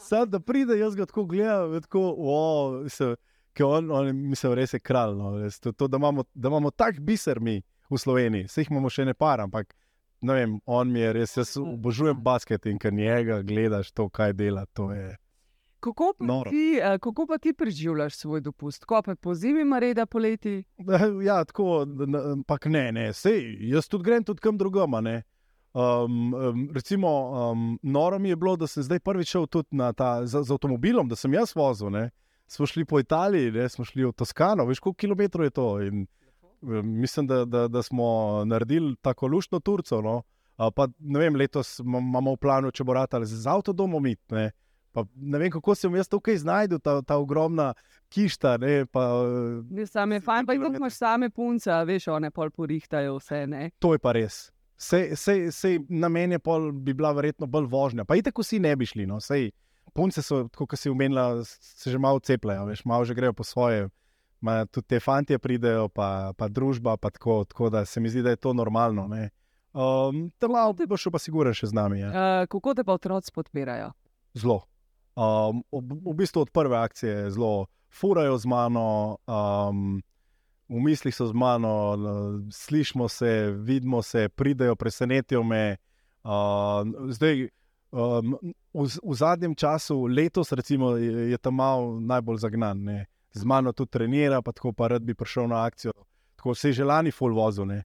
Sam 0.01 0.29
da 0.31 0.41
pride, 0.41 0.77
jaz 0.79 0.95
ga 0.97 1.09
tako 1.09 1.25
gledam, 1.33 1.81
tako, 1.83 2.05
wow, 2.21 2.89
se 2.89 3.15
ki 3.55 3.67
on, 3.67 3.91
on 3.91 4.17
mislim, 4.17 4.55
res 4.59 4.75
je 4.75 4.81
kralj. 4.81 5.17
No, 5.19 5.35
res, 5.39 5.61
to, 5.61 5.73
to, 5.73 5.89
da 5.89 6.01
imamo, 6.01 6.25
imamo 6.35 6.71
tak 6.71 7.01
biser 7.01 7.41
mi 7.41 7.61
v 7.91 7.99
Sloveniji, 7.99 8.47
vse 8.49 8.65
jih 8.65 8.71
imamo 8.71 8.91
še 8.93 9.05
ne 9.09 9.15
par, 9.15 9.43
ampak 9.43 9.75
ne 10.23 10.37
vem, 10.37 10.61
on 10.67 10.93
mi 10.93 11.01
je 11.01 11.13
res, 11.17 11.35
jaz 11.37 11.57
obožujem 11.61 12.21
basket 12.23 12.67
in 12.71 12.79
ker 12.79 12.93
njega 12.93 13.41
gledaš 13.43 13.93
to, 13.93 14.09
kaj 14.09 14.37
dela. 14.39 14.67
Kako 15.81 16.13
pa, 16.19 16.43
ti, 16.51 16.77
eh, 16.77 16.99
kako 17.01 17.27
pa 17.27 17.39
ti 17.39 17.55
preživljaš 17.57 18.15
svoj 18.15 18.41
dopust? 18.45 18.85
Ko 18.85 19.01
pa 19.03 19.15
po 19.17 19.35
zimi, 19.35 19.65
reda 19.81 20.07
poleti? 20.07 20.63
Ja, 21.27 21.45
tako, 21.45 21.87
ampak 22.35 22.67
ne, 22.67 22.93
ne, 22.93 23.13
sej, 23.13 23.57
jaz 23.73 23.89
tudi 23.89 24.05
grem 24.05 24.25
tudi 24.25 24.41
kam 24.41 24.59
drugam. 24.59 24.95
Um, 24.95 26.35
um, 26.35 26.71
recimo, 26.75 27.09
um, 27.31 27.79
noro 27.83 28.19
mi 28.19 28.29
je 28.29 28.37
bilo, 28.37 28.57
da 28.57 28.67
sem 28.67 28.83
zdaj 28.83 29.01
prvič 29.01 29.29
šel 29.31 29.47
ta, 29.97 30.27
z, 30.27 30.43
z 30.43 30.53
avtomobilom, 30.53 31.09
da 31.09 31.17
sem 31.17 31.33
jaz 31.35 31.55
vozil. 31.57 31.91
Ne? 31.91 32.11
Smo 32.51 32.67
šli 32.67 32.85
po 32.85 33.01
Italiji, 33.01 33.53
ne, 33.53 33.69
smo 33.69 33.85
šli 33.85 34.05
v 34.05 34.13
Toskano, 34.13 34.65
veš, 34.67 34.81
koliko 34.81 34.99
kilometrov 34.99 35.45
je 35.45 35.51
to. 35.51 35.69
In, 35.83 36.07
mislim, 36.83 37.27
da, 37.27 37.45
da, 37.45 37.69
da 37.69 37.83
smo 37.83 38.43
naredili 38.45 38.97
tako 39.03 39.27
luštno 39.27 39.61
Turco. 39.61 40.01
No. 40.03 40.23
Pa, 40.57 40.89
vem, 40.99 41.37
letos 41.37 41.79
imamo 41.79 42.35
v 42.35 42.41
planu, 42.41 42.73
če 42.75 42.85
bo 42.85 42.95
rad 42.99 43.15
ali 43.15 43.27
z 43.27 43.47
avtodomom 43.47 44.07
iti. 44.07 44.35
Ne. 44.35 44.51
Pa, 44.93 45.05
ne 45.15 45.39
vem, 45.39 45.51
kako 45.51 45.75
se 45.75 45.89
jaz 45.95 46.09
tukaj 46.11 46.37
znajdu, 46.43 46.79
ta, 46.79 46.99
ta 47.07 47.17
ogromna 47.17 47.71
kišta. 48.11 48.57
Ne, 48.59 48.85
pa, 48.87 49.07
ne, 49.71 49.87
same, 49.87 50.21
fajn, 50.21 50.47
pa 50.47 50.59
tudi 50.59 50.83
imaš 50.83 50.99
same 50.99 51.31
punce, 51.31 51.71
veš, 51.87 52.11
one 52.11 52.33
pol 52.35 52.51
porihtajajo 52.51 53.17
vse. 53.21 53.45
Ne. 53.47 53.71
To 53.79 53.95
je 53.95 54.03
pa 54.03 54.13
res. 54.19 54.49
Sej, 54.81 55.15
sej, 55.17 55.51
sej 55.53 55.79
na 55.89 56.09
meni 56.09 56.39
bi 56.83 56.93
bila 56.97 57.13
verjetno 57.13 57.47
bolj 57.47 57.71
vožnja. 57.71 58.05
Pa 58.05 58.17
itek 58.19 58.39
vsi 58.43 58.59
ne 58.59 58.75
bi 58.77 58.89
šli. 58.89 59.07
No, 59.07 59.21
sej, 59.21 59.53
punce 59.95 60.23
so, 60.23 60.49
kot 60.57 60.79
si 60.79 60.91
umenila, 60.91 61.45
se 61.45 61.91
že 61.91 61.99
malo 61.99 62.21
cepljajo, 62.21 62.67
veš, 62.71 62.85
malo 62.85 63.05
že 63.05 63.15
grejo 63.15 63.33
po 63.33 63.45
svoje. 63.45 63.89
Ma, 64.41 64.65
tudi 64.65 64.87
te 64.89 65.01
fantje 65.05 65.37
pridejo, 65.39 65.91
pa, 65.93 66.33
pa 66.33 66.49
družba, 66.49 66.97
pa 66.97 67.11
tako, 67.13 67.45
tako 67.45 67.69
da 67.69 67.85
se 67.85 68.01
mi 68.01 68.09
zdi, 68.09 68.23
da 68.25 68.33
je 68.33 68.41
to 68.41 68.55
normalno. 68.57 69.05
Um, 69.73 70.31
Tam 70.39 70.57
malo 70.57 70.73
te 70.73 70.87
boš 70.89 71.11
pa 71.13 71.21
sigurno 71.21 71.53
še 71.53 71.69
z 71.69 71.77
nami. 71.77 72.01
Uh, 72.09 72.49
kako 72.49 72.73
te 72.75 72.85
pa 72.85 72.97
otroci 72.97 73.35
podpirajo? 73.37 73.93
Zelo. 74.33 74.65
Um, 75.13 75.61
v, 75.69 76.01
v 76.09 76.15
bistvu 76.17 76.47
od 76.47 76.51
prve 76.51 76.79
akcije 76.81 77.31
zelo 77.37 77.69
furajo 77.93 78.39
z 78.39 78.47
mano, 78.47 79.19
um, 79.27 80.01
v 80.71 80.81
mislih 80.81 81.15
so 81.15 81.27
z 81.27 81.35
mano, 81.35 81.99
slišimo 82.53 83.09
se, 83.09 83.51
vidimo 83.51 84.03
se, 84.03 84.29
pridejo, 84.29 84.77
presenetijo 84.77 85.43
me. 85.43 85.77
Uh, 86.25 86.87
zdaj, 87.11 87.49
Um, 87.91 88.37
v, 88.75 88.87
v 88.87 89.15
zadnjem 89.19 89.55
času, 89.55 90.07
letos, 90.07 90.53
recimo, 90.53 90.95
je, 90.97 91.31
je 91.31 91.39
tam 91.39 91.59
malo 91.59 92.01
najbolj 92.01 92.39
zagnan, 92.39 92.85
ne. 92.85 93.07
z 93.33 93.45
mano 93.45 93.73
tudi 93.73 93.91
trenira, 93.91 94.43
pa 94.43 94.53
tako 94.53 94.73
pa 94.73 94.89
rad 94.89 95.03
bi 95.03 95.15
prišel 95.15 95.49
na 95.49 95.65
akcijo. 95.65 95.93
Tako 96.37 96.55
se 96.55 96.69
je 96.69 96.73
že 96.73 96.85
lani 96.85 97.11
full 97.11 97.35
vozil, 97.35 97.67
ne. 97.67 97.85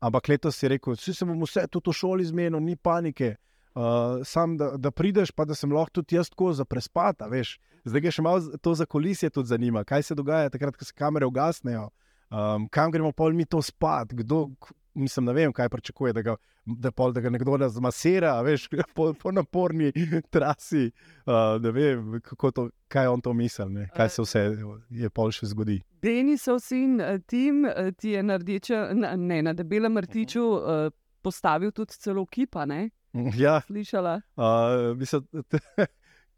ampak 0.00 0.28
letos 0.28 0.56
si 0.56 0.68
rekel, 0.68 0.94
vsi 0.96 1.14
se 1.14 1.24
bomo 1.24 1.44
vse 1.44 1.66
tudi 1.68 1.90
v 1.90 1.94
šoli 1.94 2.24
zmenili, 2.24 2.62
ni 2.62 2.76
panike. 2.76 3.36
Uh, 3.70 4.24
sam, 4.26 4.56
da, 4.58 4.72
da 4.76 4.90
prideš, 4.90 5.30
pa 5.30 5.44
da 5.44 5.54
sem 5.54 5.70
lahko 5.72 6.00
tudi 6.00 6.16
jaz 6.16 6.30
tako 6.30 6.52
za 6.52 6.64
prespata, 6.64 7.28
veš. 7.30 7.58
Zdaj 7.84 8.08
je 8.08 8.12
še 8.16 8.22
malo 8.22 8.58
to 8.58 8.74
za 8.74 8.86
kulisje 8.86 9.30
tudi 9.30 9.48
zanima, 9.48 9.84
kaj 9.84 10.02
se 10.02 10.14
dogaja 10.14 10.50
takrat, 10.50 10.76
ko 10.76 10.84
se 10.84 10.94
kamere 10.96 11.26
ugasnejo, 11.26 11.86
um, 12.30 12.66
kam 12.68 12.90
gremo 12.90 13.12
pol 13.12 13.36
mi 13.36 13.46
to 13.46 13.62
spat, 13.62 14.10
kdo, 14.10 14.48
mislim, 15.00 15.24
ne 15.24 15.32
vem, 15.32 15.52
kaj 15.52 15.68
pričakuje, 15.68 16.12
da 16.12 16.22
ga, 16.22 16.36
da 16.64 16.90
pol, 16.92 17.12
da 17.12 17.20
ga 17.20 17.30
nekdo 17.30 17.56
zmasira, 17.68 18.34
veš, 18.46 18.68
po, 18.96 19.12
po 19.14 19.32
naporni 19.32 19.92
trasi. 20.34 20.90
Uh, 21.26 21.58
ne 21.62 21.72
vem, 21.74 22.20
to, 22.54 22.68
kaj 22.88 23.10
on 23.10 23.20
to 23.20 23.32
misli, 23.32 23.68
ne? 23.72 23.88
kaj 23.96 24.08
se 24.08 24.22
vse 24.22 24.44
je 24.90 25.10
pol 25.10 25.32
še 25.34 25.50
zgodi. 25.52 25.80
Denisov 26.02 26.60
sin 26.64 27.00
Tim 27.26 27.66
ti 27.98 28.14
je 28.16 28.22
na, 28.22 28.38
rdeče, 28.40 28.80
ne, 28.94 29.42
na 29.42 29.52
debelem 29.56 29.98
rtiču 29.98 30.46
uh, 30.46 30.88
postavil 31.22 31.72
tudi 31.72 31.98
celo 31.98 32.26
kipa. 32.26 32.66
Ne? 32.66 32.90
Ja, 33.42 33.60
slišala. 33.66 34.20
Uh, 34.38 34.96
mislim, 34.96 35.26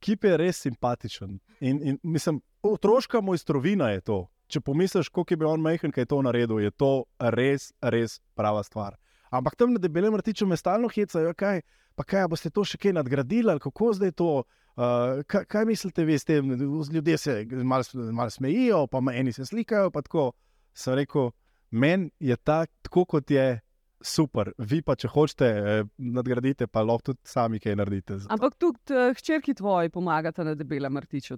kip 0.01 0.25
je 0.25 0.37
res 0.37 0.63
simpatičen. 0.65 1.39
In, 1.61 1.81
in, 1.83 1.99
mislim, 2.03 2.41
otroška 2.63 3.21
mojstrovina 3.21 3.91
je 3.91 4.01
to 4.01 4.19
če 4.53 4.61
pomisliš, 4.61 5.09
koliko 5.09 5.35
je 5.35 5.41
bil 5.41 5.51
on 5.51 5.63
majhen, 5.65 5.93
kaj 5.95 6.05
je 6.05 6.11
to 6.13 6.21
naredil, 6.25 6.61
je 6.61 6.73
to 6.77 6.93
res, 7.35 7.71
res 7.81 8.19
prava 8.39 8.63
stvar. 8.67 8.99
Ampak 9.33 9.57
tam 9.57 9.73
na 9.73 9.81
debelem 9.81 10.13
vrtiču 10.13 10.47
me 10.47 10.59
stalno 10.61 10.91
hecajo, 10.93 11.33
kaj, 11.39 11.63
pa 11.97 12.05
kaj 12.05 12.29
boste 12.29 12.53
to 12.53 12.65
še 12.69 12.81
kaj 12.81 12.99
nadgradili, 12.99 13.57
kako 13.63 13.95
zdaj 13.97 14.13
to. 14.21 14.33
Uh, 14.73 15.21
kaj, 15.29 15.45
kaj 15.53 15.67
mislite, 15.69 16.05
vi 16.09 16.17
s 16.17 16.25
tem? 16.29 16.53
Ljudje 16.93 17.19
se 17.21 17.35
malo 17.65 18.09
mal 18.13 18.31
smejijo, 18.33 18.87
pa 18.93 19.03
eni 19.13 19.33
se 19.33 19.45
slikajo. 19.49 19.91
Tako 19.93 20.31
sem 20.73 20.97
rekel, 21.01 21.31
meni 21.71 22.11
je 22.21 22.37
ta, 22.37 22.65
tako 22.85 23.07
kot 23.17 23.31
je. 23.31 23.61
Super, 24.03 24.49
vi 24.59 24.81
pa 24.83 24.97
če 24.99 25.07
hočete 25.07 25.47
eh, 25.47 25.85
nadgraditi, 26.11 26.67
pa 26.67 26.83
lahko 26.83 27.13
tudi 27.13 27.21
sami 27.23 27.61
kaj 27.63 27.77
naredite. 27.79 28.17
Ampak 28.35 28.57
tudi 28.59 28.97
eh, 28.99 29.13
hčerki 29.15 29.55
tvoji 29.55 29.93
pomagate 29.95 30.43
na 30.43 30.57
debelem 30.59 30.99
vrtiču. 30.99 31.37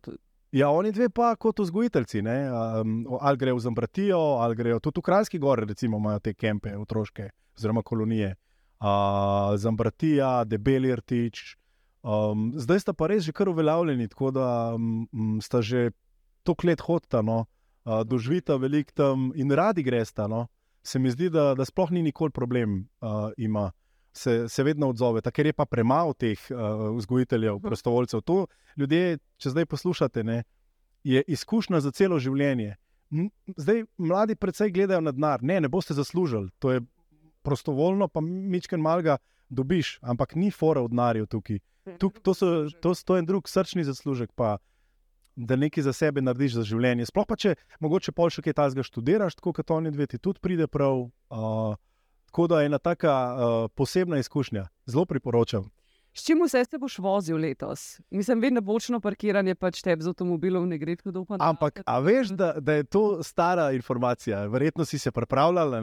Ja, 0.54 0.68
oni 0.70 0.92
dve 0.94 1.08
pa 1.10 1.32
kot 1.34 1.58
vzgojiteljci, 1.58 2.20
ne, 2.22 2.36
um, 2.46 3.06
ali 3.20 3.36
grejo 3.36 3.56
v 3.56 3.62
Zambratijo, 3.64 4.18
ali 4.38 4.54
grejo 4.54 4.78
tudi 4.78 5.00
v 5.00 5.02
Krajski 5.08 5.38
gori, 5.42 5.64
recimo, 5.66 5.98
imajo 5.98 6.20
te 6.22 6.34
kempe, 6.34 6.76
otroške, 6.78 7.26
oziroma 7.58 7.82
kolonije. 7.82 8.36
Uh, 8.78 9.56
Zambratija, 9.58 10.44
Debeli 10.44 10.94
Rtič. 10.94 11.56
Um, 12.02 12.52
zdaj 12.54 12.84
sta 12.84 12.94
pa 12.94 13.08
res 13.10 13.24
že 13.26 13.32
kar 13.34 13.48
uveljavljeni, 13.50 14.06
tako 14.12 14.30
da 14.30 14.46
um, 14.76 15.40
sta 15.42 15.62
že 15.62 15.90
toliko 16.46 16.68
let 16.70 16.86
hodta, 16.86 17.22
no, 17.22 17.46
uh, 17.82 18.04
doživita 18.06 18.54
veliko 18.54 18.94
tam 18.94 19.32
in 19.34 19.50
radi 19.50 19.82
gresta. 19.82 20.28
No. 20.30 20.46
Se 20.86 20.98
mi 21.02 21.10
zdi, 21.10 21.32
da, 21.34 21.54
da 21.58 21.64
sploh 21.64 21.90
ni 21.90 22.02
nikoli 22.02 22.30
problem, 22.30 22.84
uh, 23.00 23.32
ima. 23.36 23.72
Se, 24.14 24.48
se 24.48 24.62
vedno 24.62 24.92
odzove, 24.92 25.24
ker 25.34 25.46
je 25.46 25.52
pa 25.52 25.64
premalo 25.66 26.12
teh 26.14 26.38
uh, 26.52 26.94
vzgojiteljev, 26.94 27.58
prostovoljcev. 27.58 28.20
To 28.22 28.46
ljudje, 28.78 29.18
če 29.42 29.50
zdaj 29.50 29.66
poslušate, 29.66 30.22
ne, 30.24 30.44
je 31.02 31.22
izkušnja 31.26 31.80
za 31.82 31.90
celo 31.90 32.20
življenje. 32.22 32.76
Zdaj 33.56 33.84
mladi 33.98 34.36
predvsej 34.38 34.70
gledajo 34.70 35.02
na 35.02 35.12
denar, 35.12 35.42
ne, 35.42 35.60
ne 35.60 35.68
boste 35.68 35.94
zaslužili, 35.98 36.52
to 36.62 36.72
je 36.72 36.84
prostovoljno, 37.42 38.08
pa 38.08 38.22
mičken 38.22 38.80
malga 38.80 39.18
dobiš, 39.48 39.98
ampak 40.02 40.34
ni 40.34 40.50
fora 40.50 40.82
v 40.86 40.94
denarju 40.94 41.26
tukaj. 41.26 41.60
Tuk, 42.00 42.22
to, 42.24 42.32
so, 42.34 42.70
to, 42.80 42.94
to 42.94 43.16
je 43.16 43.20
en 43.20 43.26
drug 43.28 43.48
srčni 43.48 43.84
zaslužek, 43.84 44.32
pa 44.32 44.56
da 45.36 45.56
nekaj 45.56 45.84
za 45.84 45.92
sebe 45.92 46.22
narediš 46.22 46.60
za 46.60 46.64
življenje. 46.64 47.10
Sploh 47.10 47.26
pa 47.28 47.36
če 47.36 47.56
mogoče 47.84 48.14
pol 48.16 48.30
še 48.32 48.44
kaj 48.46 48.56
tajnega 48.60 48.86
študiraš, 48.86 49.36
tako 49.36 49.52
kot 49.58 49.74
oni 49.74 49.92
dve, 49.92 50.06
ti 50.08 50.18
tudi 50.22 50.40
pride 50.40 50.70
prav. 50.70 51.08
Uh, 51.28 51.74
tako 52.34 52.46
da 52.46 52.60
je 52.60 52.66
ena 52.66 52.78
taka 52.78 53.34
uh, 53.34 53.70
posebna 53.74 54.18
izkušnja, 54.18 54.66
zelo 54.86 55.04
priporočam. 55.04 55.70
S 56.12 56.26
čim 56.26 56.40
vse 56.42 56.64
se 56.64 56.78
boš 56.78 56.98
vozil 56.98 57.36
letos? 57.36 58.00
Mislim, 58.10 58.40
vedno 58.40 58.60
bočno 58.60 58.98
parkiranje 59.00 59.54
pač 59.54 59.82
tebi 59.82 60.02
z 60.02 60.10
avtomobilom 60.10 60.66
ne 60.68 60.78
gre 60.78 60.96
tako 60.96 61.12
dolgo. 61.14 61.36
Ampak, 61.38 61.82
a 61.86 61.98
veš, 62.02 62.32
da, 62.34 62.56
da 62.58 62.72
je 62.72 62.84
to 62.84 63.22
stara 63.22 63.70
informacija, 63.72 64.46
verjetno 64.50 64.84
si 64.84 64.98
se 64.98 65.12
pripravljala. 65.12 65.80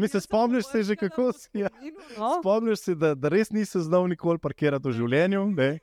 Mi 0.00 0.08
se 0.08 0.20
spomniš, 0.20 0.70
se 0.72 0.82
že 0.82 0.96
kako 0.96 1.32
si. 1.32 1.48
Ja. 1.52 1.68
No. 2.18 2.38
Spomniš 2.40 2.78
se, 2.78 2.94
da, 2.94 3.14
da 3.14 3.28
res 3.28 3.50
nisi 3.50 3.80
znal 3.80 4.08
nikoli 4.08 4.38
parkirati 4.38 4.88
v 4.88 4.92
življenju. 4.92 5.42
Ne? 5.52 5.78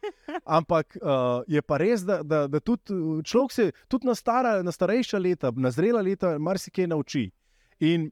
Ampak 0.45 0.97
uh, 0.97 1.43
je 1.47 1.61
pa 1.61 1.77
res, 1.77 2.01
da, 2.01 2.23
da, 2.23 2.47
da 2.47 2.59
tudi 2.59 3.21
človek 3.21 3.53
se 3.53 3.69
tudi 3.87 4.09
na, 4.09 4.17
stara, 4.17 4.63
na 4.65 4.73
starejša 4.73 5.21
leta, 5.21 5.53
na 5.55 5.69
zrela 5.69 6.01
leta, 6.01 6.39
marsikaj 6.39 6.89
nauči. 6.89 7.27
In 7.81 8.09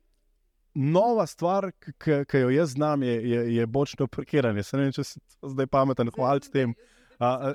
nova 0.73 1.25
stvar, 1.27 1.71
ki 1.99 2.37
jo 2.37 2.49
jaz 2.49 2.75
znam, 2.75 3.03
je, 3.03 3.29
je, 3.29 3.41
je 3.55 3.65
bočno 3.67 4.07
parkiranje. 4.07 4.63
Se 4.63 4.77
ne 4.77 4.87
vem, 4.87 4.95
če 4.95 5.03
si 5.03 5.19
zdaj 5.41 5.67
pameten, 5.67 6.11
hvala 6.15 6.39
s 6.43 6.51
tem. 6.53 6.75
Uh, 7.19 7.51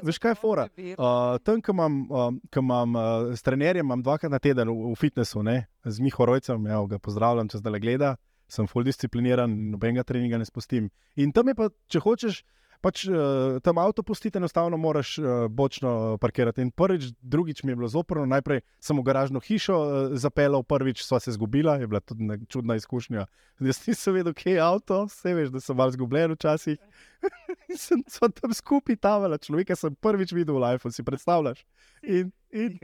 veš, 0.00 0.16
kaj 0.22 0.32
je 0.32 0.40
fora? 0.40 0.64
Uh, 0.72 1.36
tam, 1.44 1.60
ki 1.60 1.74
imam, 1.74 1.98
uh, 2.08 2.30
imam 2.56 2.94
uh, 2.96 3.34
s 3.36 3.44
trenerjem, 3.44 3.84
imam 3.84 4.00
dvakrat 4.00 4.32
na 4.32 4.40
teden 4.40 4.70
v, 4.72 4.94
v 4.94 4.96
fitnessu, 4.96 5.42
ne? 5.44 5.66
z 5.84 6.00
Miho 6.00 6.26
Rojcem, 6.26 6.64
ja, 6.70 6.78
ga 6.88 6.96
pozdravljam, 7.02 7.50
če 7.52 7.60
zdaj 7.60 7.74
le 7.74 7.80
gleda, 7.82 8.14
sem 8.48 8.68
full 8.70 8.88
discipliniran, 8.88 9.52
nobenega 9.74 10.06
treninga 10.08 10.40
ne 10.40 10.48
spustim. 10.48 10.88
In 11.20 11.34
tam 11.36 11.52
je 11.52 11.56
pa, 11.58 11.68
če 11.92 12.00
hočeš, 12.00 12.40
pač 12.82 13.04
uh, 13.06 13.60
tam 13.62 13.78
avto 13.78 14.02
pustiti, 14.02 14.38
enostavno 14.38 14.76
moraš 14.76 15.14
uh, 15.18 15.26
bočno 15.48 16.18
parkirati. 16.20 16.64
In 16.66 16.72
prvič, 16.74 17.12
drugič 17.22 17.62
mi 17.62 17.72
je 17.72 17.78
bilo 17.78 17.88
zoprno, 17.88 18.26
najprej 18.26 18.62
sem 18.82 18.98
v 18.98 19.04
garažno 19.06 19.40
hišo 19.40 19.78
uh, 19.78 20.16
zapeljal, 20.18 20.64
prvič 20.66 21.04
sva 21.06 21.20
se 21.22 21.34
zgubila, 21.36 21.78
je 21.80 21.86
bila 21.86 22.02
tudi 22.02 22.40
čudna 22.50 22.76
izkušnja. 22.80 23.26
Jaz 23.62 23.80
nisem 23.86 24.18
vedel, 24.18 24.34
kje 24.34 24.56
je 24.58 24.64
avto, 24.64 25.04
vse 25.06 25.34
veš, 25.38 25.52
da 25.54 25.62
sem 25.62 25.78
mal 25.78 25.94
zgubljen 25.94 26.34
včasih. 26.34 26.80
In 27.70 27.78
sem 27.78 28.02
tam 28.34 28.54
skupaj 28.54 28.98
tavala, 28.98 29.38
človeka 29.38 29.78
sem 29.78 29.94
prvič 29.94 30.34
videl 30.34 30.58
v 30.58 30.64
life, 30.66 30.90
si 30.90 31.06
predstavljaš. 31.06 31.62
In, 32.02 32.32
in 32.50 32.78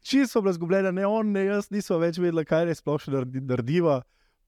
čisto 0.00 0.40
bila 0.40 0.56
zgubljena, 0.56 0.90
ne 0.90 1.04
on, 1.06 1.28
ne 1.36 1.44
jaz, 1.44 1.68
nismo 1.70 2.00
več 2.00 2.16
vedeli, 2.18 2.46
kaj 2.48 2.72
je 2.72 2.80
sploh 2.80 3.04
še 3.04 3.12
narediva. 3.12 4.00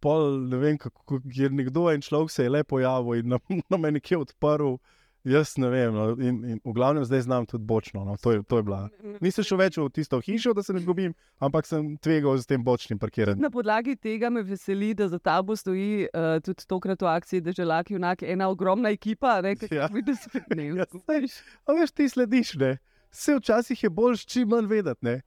Pol, 0.04 0.42
ne 0.50 0.60
vem, 0.60 0.76
kako 0.78 1.22
je 1.24 1.48
nekdo 1.50 1.88
en 1.92 2.04
človek 2.04 2.30
se 2.30 2.44
je 2.44 2.52
lepo 2.52 2.76
pojavil 2.76 3.22
in 3.22 3.32
na, 3.32 3.38
na 3.72 3.80
me 3.80 3.94
nekje 3.96 4.20
odprl. 4.20 4.76
Jaz 5.24 5.54
ne 5.56 5.70
vem, 5.72 5.94
no, 5.94 6.10
in, 6.20 6.42
in 6.44 6.58
v 6.60 6.72
glavnem 6.76 7.04
zdaj 7.08 7.22
znam 7.24 7.46
tudi 7.48 7.64
bočno. 7.64 8.02
No, 8.04 8.18
to, 8.20 8.34
je, 8.34 8.42
to 8.44 8.58
je 8.60 8.62
bila. 8.66 8.82
Nisem 9.24 9.46
šel 9.48 9.56
več 9.56 9.78
v 9.80 9.86
tisto 9.88 10.18
hišo, 10.20 10.52
da 10.52 10.60
se 10.62 10.74
ne 10.76 10.82
zgubim, 10.84 11.14
ampak 11.40 11.64
sem 11.64 11.94
tvegal 12.04 12.36
z 12.42 12.50
tem 12.50 12.60
bočnim 12.60 13.00
parkiranjem. 13.00 13.40
Na 13.40 13.48
podlagi 13.48 13.96
tega 13.96 14.28
me 14.28 14.42
veseli, 14.44 14.92
da 14.92 15.08
za 15.08 15.16
tabo 15.16 15.56
stoji 15.56 16.10
uh, 16.10 16.36
tudi 16.44 16.68
tokrat 16.68 17.00
v 17.00 17.08
akciji, 17.14 17.40
da 17.40 17.56
že 17.56 17.64
laki 17.64 17.96
vnak 17.96 18.26
ena 18.28 18.50
ogromna 18.52 18.92
ekipa. 18.92 19.38
Ne, 19.40 19.56
ja. 19.72 19.88
vidiš, 19.88 20.28
ne, 20.60 20.68
ja, 20.82 20.84
a 20.84 21.78
veš, 21.80 21.96
ti 21.96 22.12
slediš, 22.12 22.58
ne. 22.60 22.76
Vse 23.14 23.40
včasih 23.40 23.82
je 23.86 23.94
bolj 23.94 24.26
čim 24.28 24.52
manj 24.52 24.68
vedeti. 24.68 25.20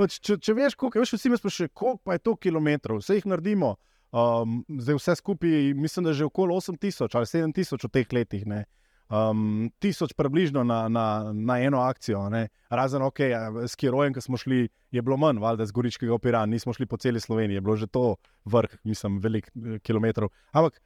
Pač, 0.00 0.16
če, 0.16 0.40
če 0.40 0.56
veš, 0.56 0.80
koliko, 0.80 1.04
veš, 1.04 1.18
vsi 1.18 1.28
me 1.28 1.36
sprašujejo, 1.36 1.76
koliko 1.76 2.00
pa 2.08 2.16
je 2.16 2.24
to 2.24 2.38
kilometrov, 2.40 3.04
vse 3.04 3.20
jih 3.20 3.28
naredimo. 3.28 3.76
Um, 4.12 4.64
zdaj 4.68 4.98
vse 4.98 5.16
skupaj, 5.16 5.72
mislim, 5.74 6.04
da 6.04 6.10
je 6.10 6.20
že 6.20 6.24
okoli 6.24 6.54
8000 6.54 7.16
ali 7.16 7.26
7000 7.26 7.88
v 7.88 7.90
teh 7.90 8.12
letih. 8.12 8.46
Ne 8.46 8.64
um, 9.12 9.70
tisoč 9.78 10.12
približno 10.16 10.64
na, 10.64 10.88
na, 10.88 11.32
na 11.32 11.58
eno 11.60 11.80
akcijo. 11.80 12.28
Ne? 12.30 12.48
Razen 12.70 13.02
ok, 13.02 13.20
s 13.68 13.76
Kirojem, 13.76 14.14
ki 14.14 14.24
smo 14.24 14.40
šli, 14.40 14.68
je 14.90 15.02
bilo 15.02 15.16
manj, 15.20 15.40
valjda 15.42 15.66
z 15.66 15.76
Goričkega 15.76 16.14
opera, 16.14 16.46
nismo 16.46 16.72
šli 16.72 16.86
po 16.86 16.96
celi 16.96 17.20
Sloveniji, 17.20 17.60
je 17.60 17.64
bilo 17.64 17.76
že 17.76 17.86
to 17.86 18.16
vrh, 18.44 18.78
nisem 18.84 19.18
velik 19.20 19.50
eh, 19.54 19.78
kilometrov. 19.84 20.32
Ampak 20.52 20.80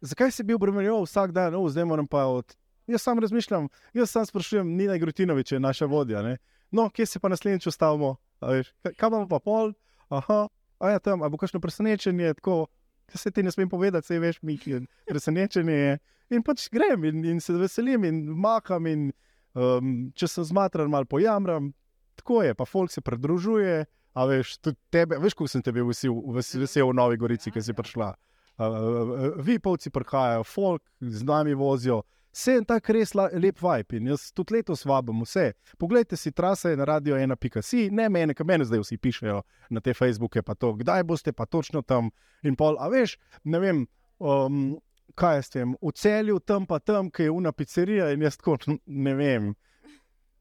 zakaj 0.00 0.30
si 0.30 0.46
bil 0.46 0.60
obremenjen 0.60 1.02
vsak 1.02 1.32
dan, 1.32 1.52
no, 1.52 1.66
zdaj 1.68 1.88
moram 1.88 2.06
pa 2.06 2.26
od. 2.30 2.56
Jaz 2.90 3.02
sam 3.02 3.18
razmišljam, 3.22 3.68
jaz 3.94 4.10
sam 4.10 4.26
sprašujem, 4.26 4.66
Nina 4.76 4.96
Grutinovič 4.98 5.52
je 5.52 5.60
naša 5.60 5.86
vodja. 5.86 6.22
Ne? 6.22 6.36
No, 6.70 6.88
kje 6.90 7.06
se 7.06 7.20
pa 7.20 7.28
naslednjič 7.30 7.66
ustavimo? 7.66 8.16
Kaj 8.40 9.08
imamo 9.08 9.28
pa 9.28 9.38
pol? 9.38 9.72
Aha, 10.10 10.48
a 10.82 10.96
ja, 10.96 10.98
tam, 10.98 11.22
a 11.22 11.30
bo 11.30 11.38
kakšno 11.38 11.60
presenečenje, 11.62 12.34
tako, 12.40 12.66
kaj 13.06 13.22
se 13.22 13.30
ti 13.30 13.42
ne 13.46 13.52
smem 13.54 13.70
povedati, 13.70 14.06
se 14.06 14.18
veš, 14.18 14.40
mi 14.42 14.58
je 14.66 14.82
presenečenje. 15.06 15.76
Je. 15.78 15.98
In 16.34 16.42
pač 16.42 16.66
grem 16.72 17.04
in, 17.06 17.24
in 17.24 17.40
se 17.40 17.54
veselim 17.54 18.04
in 18.08 18.24
maham. 18.34 18.88
In, 18.90 19.12
um, 19.54 19.92
če 20.18 20.28
sem 20.28 20.46
zmatran, 20.48 20.90
malo 20.90 21.06
pojamram, 21.06 21.70
tako 22.18 22.42
je, 22.42 22.56
pa 22.58 22.66
folk 22.66 22.90
se 22.90 23.04
pridružuje. 23.04 23.84
A 24.12 24.26
veš, 24.28 24.58
tebe, 24.92 25.16
veš, 25.22 25.36
kako 25.38 25.48
sem 25.48 25.62
tebe 25.64 25.84
vesel, 25.86 26.18
vesel 26.34 26.90
v 26.90 26.96
Novi 26.98 27.16
Gorici, 27.16 27.52
ki 27.52 27.62
si 27.64 27.72
prišla. 27.72 28.10
Uh, 28.60 29.38
vi, 29.40 29.56
povci, 29.62 29.88
prihajajo, 29.94 30.42
folk 30.44 30.82
z 31.00 31.22
nami 31.24 31.54
vozijo. 31.56 32.02
Vse 32.32 32.52
je 32.52 32.64
tako 32.64 32.94
res 32.96 33.10
lep 33.14 33.58
vibe 33.60 33.98
in 33.98 34.06
jaz 34.08 34.30
tudi 34.32 34.56
letos 34.56 34.86
vabim 34.88 35.20
vse. 35.20 35.50
Poglejte 35.78 36.16
si 36.16 36.32
trase 36.32 36.72
na 36.76 36.86
radio 36.88 37.18
1.si, 37.20 37.90
ne 37.92 38.08
mene, 38.08 38.34
kaj 38.34 38.46
meni 38.48 38.64
zdaj 38.64 38.80
vsi 38.80 38.96
pišejo 38.96 39.42
na 39.70 39.82
te 39.84 39.92
Facebooke, 39.94 40.42
pa 40.42 40.54
to, 40.54 40.72
kdaj 40.80 41.04
boste 41.04 41.32
pa 41.36 41.44
točno 41.46 41.82
tam 41.82 42.08
in 42.42 42.56
pol. 42.56 42.78
A 42.80 42.88
veš, 42.88 43.18
ne 43.44 43.60
vem, 43.60 43.84
um, 44.18 44.78
kaj 45.14 45.42
jaz 45.42 45.52
vem, 45.58 45.76
v 45.76 45.92
celju, 45.92 46.38
tam 46.40 46.64
pa 46.66 46.80
tam, 46.80 47.12
ki 47.12 47.28
je 47.28 47.36
una 47.36 47.52
pizzerija 47.52 48.08
in 48.16 48.24
jaz 48.24 48.40
tako 48.40 48.56
ne 48.86 49.14
vem. 49.14 49.52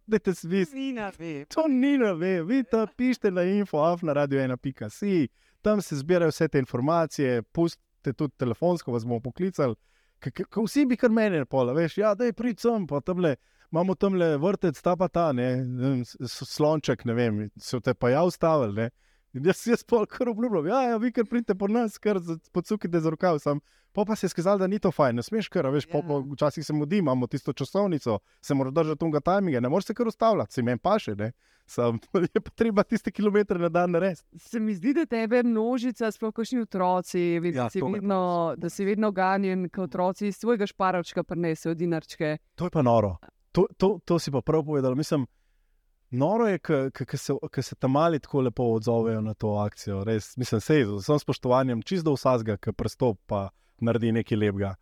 Dajte 0.08 0.34
si 0.36 0.48
vi. 0.48 0.66
Nina 0.74 1.12
ve. 1.20 1.46
To 1.52 1.68
Nina 1.68 2.16
ve, 2.16 2.42
vi 2.44 2.64
to 2.64 2.86
pišete 2.98 3.32
na 3.36 3.44
info, 3.44 3.84
af 3.84 4.04
na 4.04 4.16
radio 4.16 4.40
1.si, 4.40 5.28
tam 5.62 5.82
se 5.82 6.00
zbirajo 6.00 6.32
vse 6.32 6.48
te 6.48 6.60
informacije, 6.60 7.44
pustite 7.52 8.14
tudi 8.14 8.34
telefonsko, 8.38 8.92
vas 8.96 9.04
bomo 9.04 9.20
poklicali. 9.20 9.76
Ko 10.22 10.66
vsi 10.68 10.86
bi 10.86 10.98
kar 10.98 11.10
meni, 11.10 11.42
veš, 11.76 11.98
ja, 11.98 12.14
da 12.16 12.28
je 12.28 12.34
pridem, 12.34 12.88
pa 12.88 13.02
tam 13.02 13.20
le. 13.20 13.36
Imamo 13.72 13.96
tam 13.96 14.18
le 14.20 14.36
vrtec, 14.38 14.82
ta 14.84 14.96
pa 15.00 15.08
ta, 15.08 15.32
ne, 15.32 15.48
slonček, 16.28 17.06
ne 17.06 17.14
vem, 17.14 17.38
so 17.58 17.80
te 17.80 17.94
pa 17.94 18.10
ja 18.12 18.24
ustavili. 18.28 18.90
In 19.34 19.46
jaz 19.48 19.62
jaz 19.68 19.84
pol 19.88 20.06
kar 20.12 20.30
obljubljam, 20.30 20.68
ja, 20.68 20.82
ja, 20.90 20.98
vi 21.00 21.12
kar 21.16 21.26
pridete 21.26 21.56
po 21.56 21.68
nas, 21.72 21.98
kar 21.98 22.20
pocukite 22.52 23.00
za 23.00 23.10
rokav. 23.10 23.40
Sam. 23.40 23.62
Pa 23.92 24.06
pa 24.08 24.16
se 24.16 24.26
je 24.26 24.30
skazalo, 24.30 24.58
da 24.58 24.68
ni 24.68 24.80
to 24.80 24.92
fajn, 24.92 25.16
ne 25.20 25.24
smeš 25.24 25.50
kar, 25.52 25.68
veš, 25.68 25.88
yeah. 25.88 26.08
po, 26.08 26.14
ja. 26.14 26.34
včasih 26.34 26.66
se 26.66 26.74
mudi, 26.74 26.98
imamo 27.04 27.28
tisto 27.28 27.54
časovnico, 27.54 28.20
se 28.42 28.56
mora 28.56 28.72
držati 28.72 29.00
tega 29.00 29.20
tajminga, 29.20 29.60
ne 29.60 29.70
moreš 29.70 29.86
se 29.86 29.94
kar 29.94 30.08
ustavljati, 30.08 30.54
se 30.54 30.64
meni 30.64 30.80
pa 30.80 30.96
še, 31.00 31.16
ne. 31.20 31.32
Sam, 31.68 32.00
je 32.34 32.42
pa 32.42 32.54
treba 32.56 32.84
tiste 32.84 33.12
kilometre 33.12 33.60
na 33.60 33.70
dan 33.70 33.92
narediti. 33.92 34.24
Se 34.40 34.60
mi 34.60 34.76
zdi, 34.76 34.94
da 34.94 35.06
tebe 35.06 35.44
množica, 35.44 36.12
sploh 36.12 36.32
kakšni 36.36 36.64
otroci, 36.64 37.26
vid, 37.44 37.56
ja, 37.56 37.68
si 37.70 37.84
vedno, 37.84 38.22
da 38.58 38.72
si 38.72 38.88
vedno 38.88 39.12
ganjen, 39.12 39.68
kot 39.70 39.90
otroci 39.90 40.32
iz 40.32 40.40
svojega 40.40 40.68
šparovčka 40.68 41.24
prenesejo 41.28 41.76
dinarčke. 41.76 42.38
To 42.56 42.72
je 42.72 42.72
pa 42.72 42.84
noro. 42.84 43.18
To, 43.52 43.68
to, 43.78 43.98
to 44.06 44.20
si 44.20 44.32
pa 44.32 44.42
prav 44.42 44.64
povedal. 44.64 44.96
Mislim, 44.96 45.28
Noro 46.12 46.48
je, 46.48 46.60
ker 46.60 47.64
se 47.64 47.76
tam 47.76 47.92
mali 47.96 48.20
tako 48.20 48.42
lepo 48.42 48.64
odzovejo 48.76 49.22
na 49.22 49.34
to 49.34 49.54
akcijo. 49.56 50.04
Res, 50.04 50.34
mislim, 50.38 50.62
se 50.62 50.80
z 50.84 50.98
vsem 51.00 51.20
spoštovanjem, 51.20 51.84
čist 51.88 52.06
do 52.06 52.18
vsega, 52.18 52.58
ki 52.60 52.74
prstop 52.76 53.20
pa 53.32 53.46
naredi 53.80 54.12
nekaj 54.12 54.38
lepega. 54.38 54.74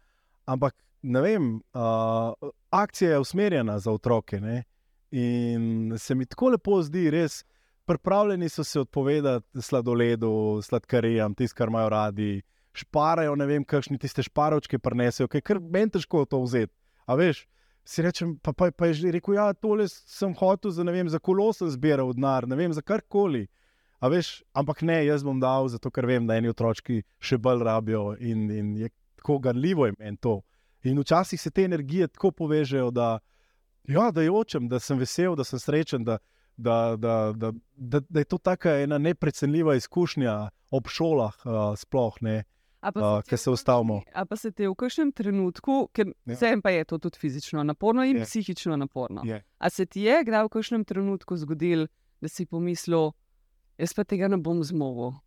Ampak 0.50 0.74
ne 1.02 1.22
vem, 1.22 1.52
uh, 1.78 2.50
akcija 2.74 3.12
je 3.12 3.20
usmerjena 3.20 3.78
za 3.80 3.92
otroke. 3.92 4.42
Ne? 4.42 4.64
In 5.12 5.94
se 5.98 6.16
mi 6.16 6.26
tako 6.26 6.50
lepo 6.56 6.82
zdi, 6.82 7.10
res, 7.14 7.44
pripravljeni 7.86 8.50
so 8.50 8.64
se 8.64 8.80
odpovedati 8.80 9.62
sladoledu, 9.62 10.62
sladkarijam, 10.64 11.36
tisti, 11.36 11.58
kar 11.58 11.70
imajo 11.70 11.90
radi, 11.90 12.42
šparajo, 12.74 13.36
ne 13.36 13.46
vem, 13.46 13.66
kakšni 13.66 13.98
tiste 13.98 14.24
šparovčke 14.26 14.80
prenesejo, 14.80 15.28
ker 15.28 15.42
je 15.42 15.46
kar 15.46 15.62
meni 15.62 15.94
težko 15.94 16.26
to 16.30 16.42
vzeti. 16.44 16.74
A 17.10 17.18
veš, 17.18 17.48
si 17.90 18.02
rečem, 18.06 18.36
pa, 18.38 18.54
pa, 18.54 18.70
pa 18.72 18.86
je 18.90 19.02
že 19.02 19.12
rekel, 19.18 19.34
ja, 19.34 19.50
tole 19.54 19.88
sem 19.90 20.34
hotel 20.38 20.72
za, 20.72 20.86
vem, 20.86 21.10
za 21.10 21.18
kolo 21.20 21.50
sem 21.54 21.70
zbiral 21.74 22.14
denar, 22.14 22.46
ne 22.46 22.56
vem, 22.56 22.74
za 22.74 22.86
karkoli. 22.86 23.48
Veš, 24.00 24.44
ampak 24.56 24.84
ne, 24.86 25.02
jaz 25.10 25.26
bom 25.26 25.42
dal, 25.42 25.68
zato 25.68 25.90
ker 25.92 26.06
vem, 26.08 26.28
da 26.30 26.38
eni 26.38 26.52
otroci 26.54 27.02
še 27.20 27.40
bolj 27.42 27.66
rabijo 27.66 28.14
in, 28.22 28.46
in 28.54 28.68
je 28.78 28.92
tako 29.20 29.40
ganljivo 29.44 29.90
je 29.90 29.96
meni 29.98 30.22
to. 30.22 30.38
In 30.88 31.02
včasih 31.02 31.42
se 31.42 31.52
te 31.52 31.66
energije 31.68 32.08
tako 32.08 32.32
povežejo, 32.32 32.94
da, 32.96 33.18
ja, 33.90 34.12
da 34.16 34.24
jočem, 34.24 34.70
da 34.72 34.80
sem 34.80 35.02
vesel, 35.02 35.36
da 35.36 35.44
sem 35.44 35.60
srečen, 35.60 36.06
da, 36.08 36.20
da, 36.56 36.96
da, 36.96 37.34
da, 37.36 37.52
da, 37.76 38.00
da 38.06 38.24
je 38.24 38.30
to 38.30 38.38
tako 38.38 38.78
ena 38.86 39.02
neprecenljiva 39.02 39.76
izkušnja 39.76 40.38
ob 40.72 40.88
šolah, 40.88 41.36
uh, 41.44 41.74
sploh 41.76 42.22
ne. 42.22 42.38
Uh, 42.38 42.59
Ker 43.28 43.38
se 43.38 43.50
ustavimo. 43.52 44.02
A 44.16 44.26
pa 44.26 44.36
se 44.40 44.52
ti 44.52 44.68
v 44.68 44.76
kakšnem 44.76 45.12
trenutku, 45.12 45.90
ker 45.94 46.08
ja. 46.08 46.36
vsem 46.36 46.62
pa 46.64 46.72
je 46.72 46.86
to 46.88 46.98
tudi 46.98 47.20
fizično 47.20 47.64
naporno 47.64 48.06
in 48.08 48.22
je. 48.22 48.26
psihično 48.26 48.78
naporno. 48.80 49.22
Je. 49.26 49.44
A 49.58 49.70
se 49.70 49.86
ti 49.86 50.08
je 50.08 50.24
kdaj 50.24 50.48
v 50.48 50.54
kakšnem 50.56 50.86
trenutku 50.88 51.38
zgodil, 51.38 51.88
da 52.22 52.32
si 52.32 52.46
pomislil, 52.46 53.12
jaz 53.78 53.94
pa 53.96 54.04
tega 54.08 54.32
ne 54.32 54.40
bom 54.40 54.64
zmogel? 54.64 55.18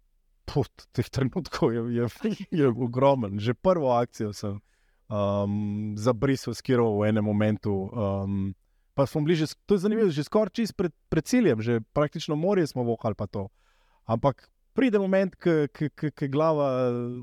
Pot 0.48 0.88
teh 0.96 1.08
trenutkov 1.08 1.72
je, 1.72 1.82
je, 2.00 2.08
je 2.50 2.68
ogromen. 2.68 3.38
Že 3.38 3.54
prvo 3.54 3.92
akcijo 3.92 4.32
sem 4.32 4.58
um, 5.12 5.92
zabrisal, 5.96 6.56
skiral 6.56 6.96
v 6.98 7.12
enem 7.12 7.24
momentu. 7.24 7.88
Um, 7.92 8.54
pa 8.96 9.06
smo 9.06 9.22
bili 9.24 9.36
že, 9.36 9.52
to 9.68 9.76
je 9.76 9.84
zanimivo, 9.84 10.08
že 10.08 10.24
skoraj 10.24 10.56
čist 10.56 10.76
pred, 10.76 10.92
pred 11.08 11.24
ciljem, 11.24 11.60
že 11.60 11.80
praktično 11.92 12.36
morje 12.36 12.66
smo 12.66 12.84
vohali 12.84 13.14
pa 13.16 13.28
to. 13.28 13.48
Ampak 14.08 14.48
pride 14.74 14.98
moment, 14.98 15.34
ki 15.36 16.28
glava 16.32 16.68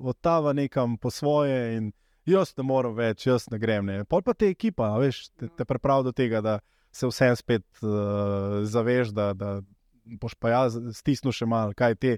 odtava 0.01 0.53
nekam 0.53 0.97
po 0.97 1.11
svoje 1.11 1.77
in 1.77 1.91
jaz 2.29 2.53
ne 2.57 2.65
morem 2.65 2.95
več, 2.97 3.25
jaz 3.27 3.47
ne 3.51 3.59
grem. 3.61 3.87
Ne. 3.89 4.03
Pol 4.09 4.23
pa 4.25 4.35
te 4.37 4.49
ekipa, 4.53 4.91
veš, 5.01 5.27
te, 5.37 5.49
te 5.57 5.65
pripravi 5.67 6.09
do 6.09 6.13
tega, 6.15 6.41
da 6.45 6.59
se 6.91 7.09
vsem 7.09 7.35
spet 7.37 7.65
uh, 7.83 8.61
zaveš, 8.65 9.13
da, 9.15 9.31
da 9.37 9.59
boš 10.19 10.35
pa 10.41 10.53
jaz 10.55 10.77
stisnil 10.97 11.33
še 11.35 11.47
malo, 11.49 11.75
kaj 11.77 11.97
te, 12.01 12.15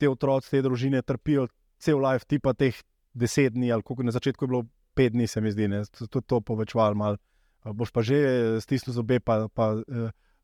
te 0.00 0.08
otroci, 0.10 0.52
te 0.52 0.62
družine 0.64 1.00
trpijo 1.04 1.46
cel 1.80 2.00
life, 2.02 2.28
ti 2.28 2.40
pa 2.42 2.52
teh 2.56 2.76
deset 3.16 3.54
dni, 3.56 3.72
ali 3.72 3.84
kako 3.84 4.04
na 4.04 4.12
začetku 4.12 4.44
je 4.44 4.52
bilo 4.52 4.66
pet 4.96 5.14
dni, 5.14 5.28
se 5.28 5.40
mi 5.40 5.52
zdi, 5.52 5.68
da 5.72 5.82
je 5.84 6.08
to, 6.12 6.20
to 6.20 6.40
povečval 6.44 6.96
malo. 6.96 7.20
Boš 7.66 7.90
pa 7.90 8.04
že 8.04 8.60
stisnil 8.62 8.94
zobe, 8.94 9.18
pa, 9.18 9.48
pa 9.50 9.82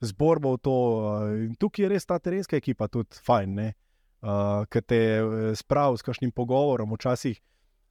zbor 0.03 0.41
bo 0.43 0.57
v 0.57 0.61
to. 0.65 0.75
Uh, 0.75 1.55
tukaj 1.61 1.87
je 1.87 1.93
res 1.93 2.09
ta 2.09 2.19
terenska 2.19 2.59
ekipa, 2.59 2.89
tudi 2.91 3.21
fajn. 3.23 3.61
Uh, 3.61 3.77
uh, 4.23 4.65
ki 4.71 4.83
te 4.87 5.01
eh, 5.19 5.55
spravi 5.59 5.99
s 5.99 6.07
kakšnim 6.07 6.33
pogovorom, 6.33 6.95
včasih 6.95 7.41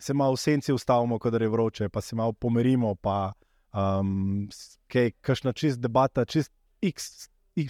se 0.02 0.14
malo 0.14 0.34
v 0.34 0.42
senci 0.42 0.74
ustavimo, 0.74 1.20
kadar 1.20 1.42
je 1.42 1.50
vroče, 1.50 1.90
pa 1.90 2.02
se 2.02 2.16
malo 2.16 2.34
pomerimo, 2.34 2.96
pa 2.96 3.34
um, 3.74 4.48
kaj, 4.90 5.12
kakšna 5.22 5.54
čist 5.54 5.80
debata, 5.80 6.26
čist 6.26 6.52
X, 6.82 7.30
Y. 7.56 7.70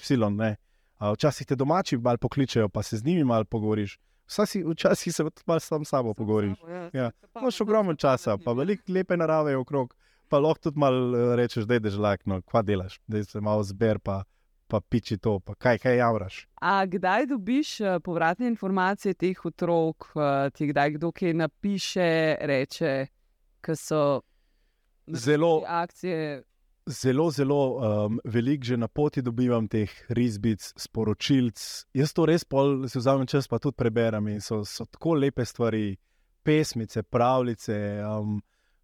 Uh, 1.02 1.12
včasih 1.14 1.48
te 1.48 1.56
domači 1.56 1.98
malo 1.98 2.18
pokličejo, 2.18 2.70
pa 2.70 2.84
se 2.84 2.98
z 2.98 3.06
njimi 3.06 3.24
malo 3.24 3.46
pogovoriš. 3.46 4.00
Si, 4.32 4.64
včasih 4.64 5.16
se 5.16 5.24
tudi 5.24 5.60
sam 5.60 5.86
s 5.86 5.90
sabo 5.90 6.14
pogovoriš. 6.14 6.58
Ja. 6.70 6.90
ja. 6.94 7.12
Imáš 7.36 7.62
ogromno 7.62 7.96
časa, 7.96 8.38
pa 8.38 8.54
veliko 8.54 8.84
lepe 8.88 9.18
narave 9.18 9.58
okrog. 9.58 9.96
Pa 10.30 10.40
lahko 10.40 10.70
tudi 10.70 10.80
malo 10.80 11.18
eh, 11.18 11.36
rečeš, 11.36 11.66
da 11.68 11.74
je 11.74 11.84
dežlak, 11.84 12.22
no, 12.26 12.40
kva 12.42 12.62
delaš, 12.62 13.02
da 13.08 13.24
se 13.24 13.42
malo 13.42 13.64
zber, 13.64 14.00
pa 14.00 14.24
pa 14.72 14.80
piči 14.80 15.18
to, 15.18 15.40
pa 15.44 15.56
kaj, 15.56 15.82
kaj 15.84 15.98
javraš. 16.00 16.36
A 16.62 16.86
kdaj 16.88 17.26
dobiš 17.28 17.80
uh, 17.82 17.98
povratne 18.04 18.48
informacije 18.48 19.14
teh 19.14 19.46
otrok, 19.46 20.08
uh, 20.16 20.48
ti 20.56 20.70
kdaj 20.72 20.96
kdo 20.96 21.12
kaj 21.12 21.34
napiše, 21.34 22.38
reče, 22.40 22.94
da 23.68 23.76
so 23.76 24.22
zelo 25.08 25.64
akcije? 25.68 26.44
Zelo, 26.86 27.30
zelo 27.32 27.60
um, 27.78 28.20
veliko 28.24 28.66
že 28.66 28.78
na 28.78 28.88
poti 28.88 29.22
dobivam 29.22 29.68
teh 29.68 29.92
risbic, 30.10 30.74
sporočilc. 30.78 31.60
Jaz 31.94 32.14
to 32.14 32.26
res 32.26 32.44
pol, 32.44 32.88
si 32.90 32.98
vzamem 32.98 33.28
čas, 33.28 33.48
pa 33.48 33.60
tudi 33.60 33.78
preberem. 33.78 34.40
So, 34.42 34.64
so 34.66 34.88
tako 34.90 35.14
lepe 35.20 35.46
stvari, 35.46 35.98
pesmice, 36.44 37.04
pravljice, 37.04 37.78
um, 38.08 38.40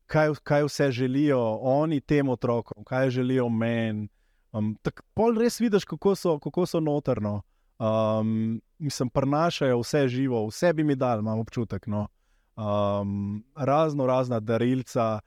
kaj, 0.06 0.36
kaj 0.44 0.67
vse 0.67 0.91
želijo 0.91 1.39
oni 1.62 2.02
tem 2.02 2.30
otrokom, 2.30 2.84
kaj 2.84 3.10
želijo 3.10 3.50
meni. 3.50 4.10
Um, 4.58 4.76
Tako 4.82 5.04
pol 5.13 5.38
res 5.39 5.60
vidiš, 5.60 5.86
kako 5.86 6.15
so, 6.15 6.39
kako 6.39 6.65
so 6.65 6.80
notrno. 6.80 7.41
Um, 7.80 8.62
mislim, 8.80 9.10
prenašajo 9.10 9.80
vse 9.80 10.08
živo, 10.08 10.48
vse 10.48 10.74
bi 10.74 10.84
mi 10.84 10.96
dal, 10.96 11.20
imam 11.20 11.39
občutek. 11.39 11.88
No. 11.88 12.08
Um, 12.56 13.43
razno 13.56 14.06
razna 14.06 14.39
darilca, 14.39 15.20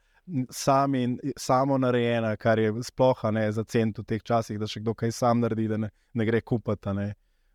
sami, 0.49 1.17
samo 1.37 1.77
narejena, 1.77 2.35
kar 2.35 2.59
je 2.59 2.73
sploh 2.83 3.23
ne 3.31 3.51
za 3.51 3.63
cent 3.63 3.99
v 3.99 4.03
teh 4.03 4.23
časih, 4.23 4.59
da 4.59 4.67
še 4.67 4.81
kdo 4.83 4.93
kaj 4.93 5.11
sam 5.11 5.39
naredi, 5.39 5.67
da 5.67 5.77
ne, 5.77 5.89
ne 6.13 6.25
gre 6.25 6.41
kupiti. 6.41 7.11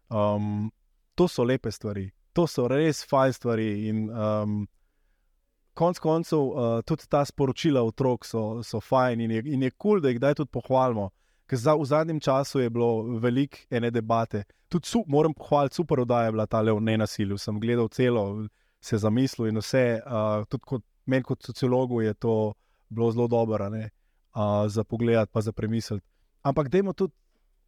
Um, 0.09 0.71
to 1.15 1.29
so 1.29 1.45
lepe 1.45 1.71
stvari, 1.73 2.11
to 2.33 2.47
so 2.47 2.69
res 2.69 3.05
fajn 3.09 3.33
stvari. 3.33 3.69
In, 3.89 4.09
um, 4.11 4.65
konc 5.77 6.01
koncev, 6.01 6.41
uh, 6.41 6.81
tudi 6.89 7.09
ta 7.09 7.25
sporočila 7.25 7.83
otrok 7.85 8.25
so, 8.25 8.63
so 8.65 8.81
fajn 8.81 9.21
in 9.21 9.63
je 9.63 9.71
kul, 9.71 9.77
cool, 9.83 10.01
da 10.01 10.09
jih 10.13 10.21
kdaj 10.21 10.41
tudi 10.41 10.53
pohvalimo. 10.53 11.11
Ker 11.47 11.59
za, 11.59 11.75
v 11.79 11.85
zadnjem 11.85 12.21
času 12.21 12.61
je 12.61 12.71
bilo 12.71 13.19
veliko 13.23 13.59
ene 13.71 13.91
debate. 13.91 14.45
Tudi 14.69 14.87
su, 14.87 15.05
moram 15.07 15.35
pohvaliti, 15.35 15.75
super 15.75 16.01
oddaja 16.01 16.27
je 16.27 16.33
bila 16.33 16.47
ta 16.47 16.61
o 16.75 16.81
nenasilju. 16.81 17.39
Sem 17.39 17.61
gledal 17.61 17.89
celo, 17.89 18.47
se 18.81 18.99
zamislil 18.99 19.49
in 19.49 19.59
vse. 19.63 20.01
Uh, 20.07 20.45
tudi 20.51 20.65
kot, 20.67 20.83
meni 21.07 21.23
kot 21.23 21.43
sociologu 21.43 22.03
je 22.03 22.15
to 22.15 22.55
bilo 22.89 23.13
zelo 23.13 23.29
dobro 23.29 23.69
uh, 23.69 24.67
za 24.69 24.85
pogled, 24.85 25.29
pa 25.31 25.41
za 25.41 25.53
premisliti. 25.53 26.07
Ampak 26.43 26.69
dajmo 26.69 26.93
tudi 26.93 27.15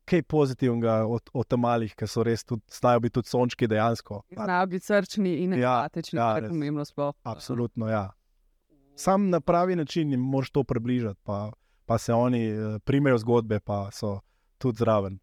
kaj 0.08 0.22
pozitivnega 0.22 1.06
od, 1.06 1.30
od 1.32 1.46
tem 1.46 1.60
malih, 1.60 1.92
ki 1.94 2.06
so 2.08 2.24
res 2.24 2.44
tudi, 2.44 2.62
znajo 2.72 3.00
biti 3.04 3.18
tudi 3.20 3.28
sončki 3.28 3.68
dejansko. 3.68 4.22
Znajo 4.32 4.66
biti 4.66 4.86
srčni 4.86 5.34
in 5.44 5.52
empatični, 5.58 6.18
ja, 6.18 6.34
kar 6.34 6.46
je 6.46 6.48
pomembno 6.48 6.84
sploh. 6.84 7.14
Absolutno, 7.22 7.88
ja. 7.88 8.08
Sam 8.98 9.28
na 9.30 9.40
pravi 9.40 9.76
način 9.76 10.10
jim 10.10 10.20
moraš 10.20 10.50
to 10.50 10.64
približati 10.64 11.20
pa 11.22 11.52
se 11.98 12.12
oni 12.12 12.52
uh, 12.52 12.76
primejo 12.84 13.18
zgodbe, 13.18 13.60
pa 13.60 13.88
so 13.92 14.18
tudi 14.58 14.82
zraven. 14.82 15.18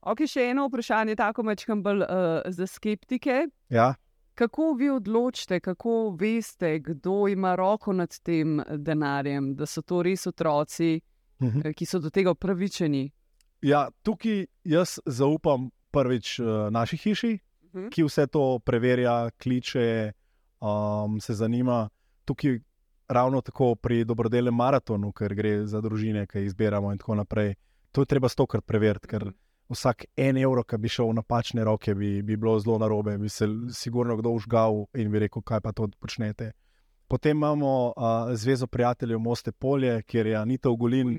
Ok, 0.00 0.22
še 0.30 0.46
eno 0.52 0.68
vprašanje, 0.68 1.16
tako 1.18 1.42
mečkam 1.44 1.82
bolj 1.82 2.04
uh, 2.06 2.46
za 2.54 2.66
skeptike. 2.66 3.48
Ja. 3.68 3.92
Kako 4.38 4.72
vi 4.78 4.88
odločite, 4.90 5.58
kako 5.60 6.14
veste, 6.20 6.78
kdo 6.78 7.26
ima 7.28 7.56
roko 7.58 7.92
nad 7.92 8.14
tem 8.22 8.60
denarjem, 8.70 9.52
da 9.58 9.66
so 9.66 9.82
to 9.82 10.02
res 10.06 10.26
otroci, 10.26 11.00
uh 11.40 11.46
mhm. 11.46 11.60
-huh. 11.60 11.74
ki 11.74 11.86
so 11.86 11.98
do 11.98 12.10
tega 12.10 12.30
upravičeni? 12.30 13.10
Ja, 13.62 13.88
tukaj 14.02 14.46
jaz 14.64 14.98
zaupam 15.06 15.70
prvič 15.90 16.38
uh, 16.38 16.70
naši 16.70 16.96
hiši, 16.96 17.38
uh 17.62 17.74
mhm. 17.74 17.86
-huh. 17.86 17.90
ki 17.90 18.04
vse 18.04 18.26
to 18.26 18.58
preverja, 18.58 19.30
kliče, 19.42 20.12
um, 20.60 21.20
se 21.20 21.34
zanima. 21.34 21.88
Tukaj 22.24 22.58
ravno 23.08 23.40
tako 23.40 23.74
pri 23.74 24.04
dobrodelnem 24.04 24.54
maratonu, 24.54 25.12
ker 25.12 25.34
gre 25.34 25.66
za 25.66 25.80
družine, 25.80 26.26
ki 26.26 26.38
jih 26.38 26.46
izbiramo 26.46 26.92
in 26.92 26.98
tako 26.98 27.14
naprej. 27.14 27.54
To 27.92 28.02
je 28.02 28.06
treba 28.06 28.28
stokrat 28.28 28.66
preveriti, 28.66 29.08
ker 29.08 29.30
vsak 29.68 30.04
en 30.16 30.36
evro, 30.36 30.64
ki 30.64 30.78
bi 30.78 30.88
šel 30.88 31.10
v 31.10 31.18
napačne 31.20 31.64
roke, 31.64 31.94
bi, 31.94 32.22
bi 32.22 32.36
bilo 32.36 32.58
zelo 32.60 32.78
narobe, 32.78 33.18
bi 33.18 33.28
se 33.28 33.48
sigurno 33.72 34.16
kdo 34.16 34.32
užgal 34.36 34.84
in 34.94 35.10
bi 35.12 35.24
rekel, 35.24 35.42
kaj 35.42 35.60
pa 35.60 35.72
to 35.72 35.88
počnete. 36.00 36.52
Potem 37.08 37.36
imamo 37.36 37.92
uh, 37.96 38.34
Zvezo 38.36 38.66
prijateljev 38.66 39.18
Moste 39.18 39.52
Polje, 39.52 40.02
kjer 40.02 40.26
je 40.26 40.36
Anita 40.36 40.70
Ugolin, 40.70 41.18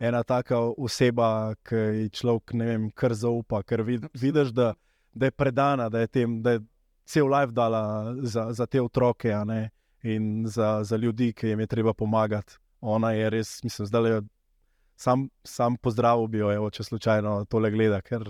ena 0.00 0.22
taka 0.22 0.58
oseba, 0.60 1.54
ki 1.64 1.76
ji 1.76 2.10
človek 2.10 2.52
ne 2.52 2.66
vem, 2.66 2.90
kar 2.90 3.14
zaupa, 3.14 3.62
ker 3.62 3.82
vid, 3.82 4.04
vidiš, 4.12 4.52
da, 4.52 4.74
da 5.12 5.28
je 5.28 5.30
predana, 5.30 5.88
da 5.88 6.00
je, 6.04 6.06
tem, 6.06 6.42
da 6.42 6.56
je 6.56 6.60
cel 7.04 7.28
life 7.28 7.52
dala 7.52 8.14
za, 8.22 8.52
za 8.52 8.66
te 8.66 8.80
otroke 8.82 9.32
in 10.02 10.44
za, 10.46 10.84
za 10.84 10.96
ljudi, 10.96 11.32
ki 11.32 11.48
jim 11.48 11.60
je 11.60 11.66
treba 11.66 11.94
pomagati. 11.94 12.58
Ona 12.80 13.12
je 13.12 13.30
res, 13.30 13.62
mislim, 13.64 13.88
da 13.88 13.98
je 13.98 14.22
sam, 14.96 15.28
sam 15.44 15.76
pozdravil 15.76 16.26
bi 16.26 16.38
jo, 16.38 16.52
evo, 16.52 16.70
če 16.70 16.84
slučajno 16.84 17.44
tole 17.44 17.70
gleda. 17.70 18.00
Ker... 18.04 18.26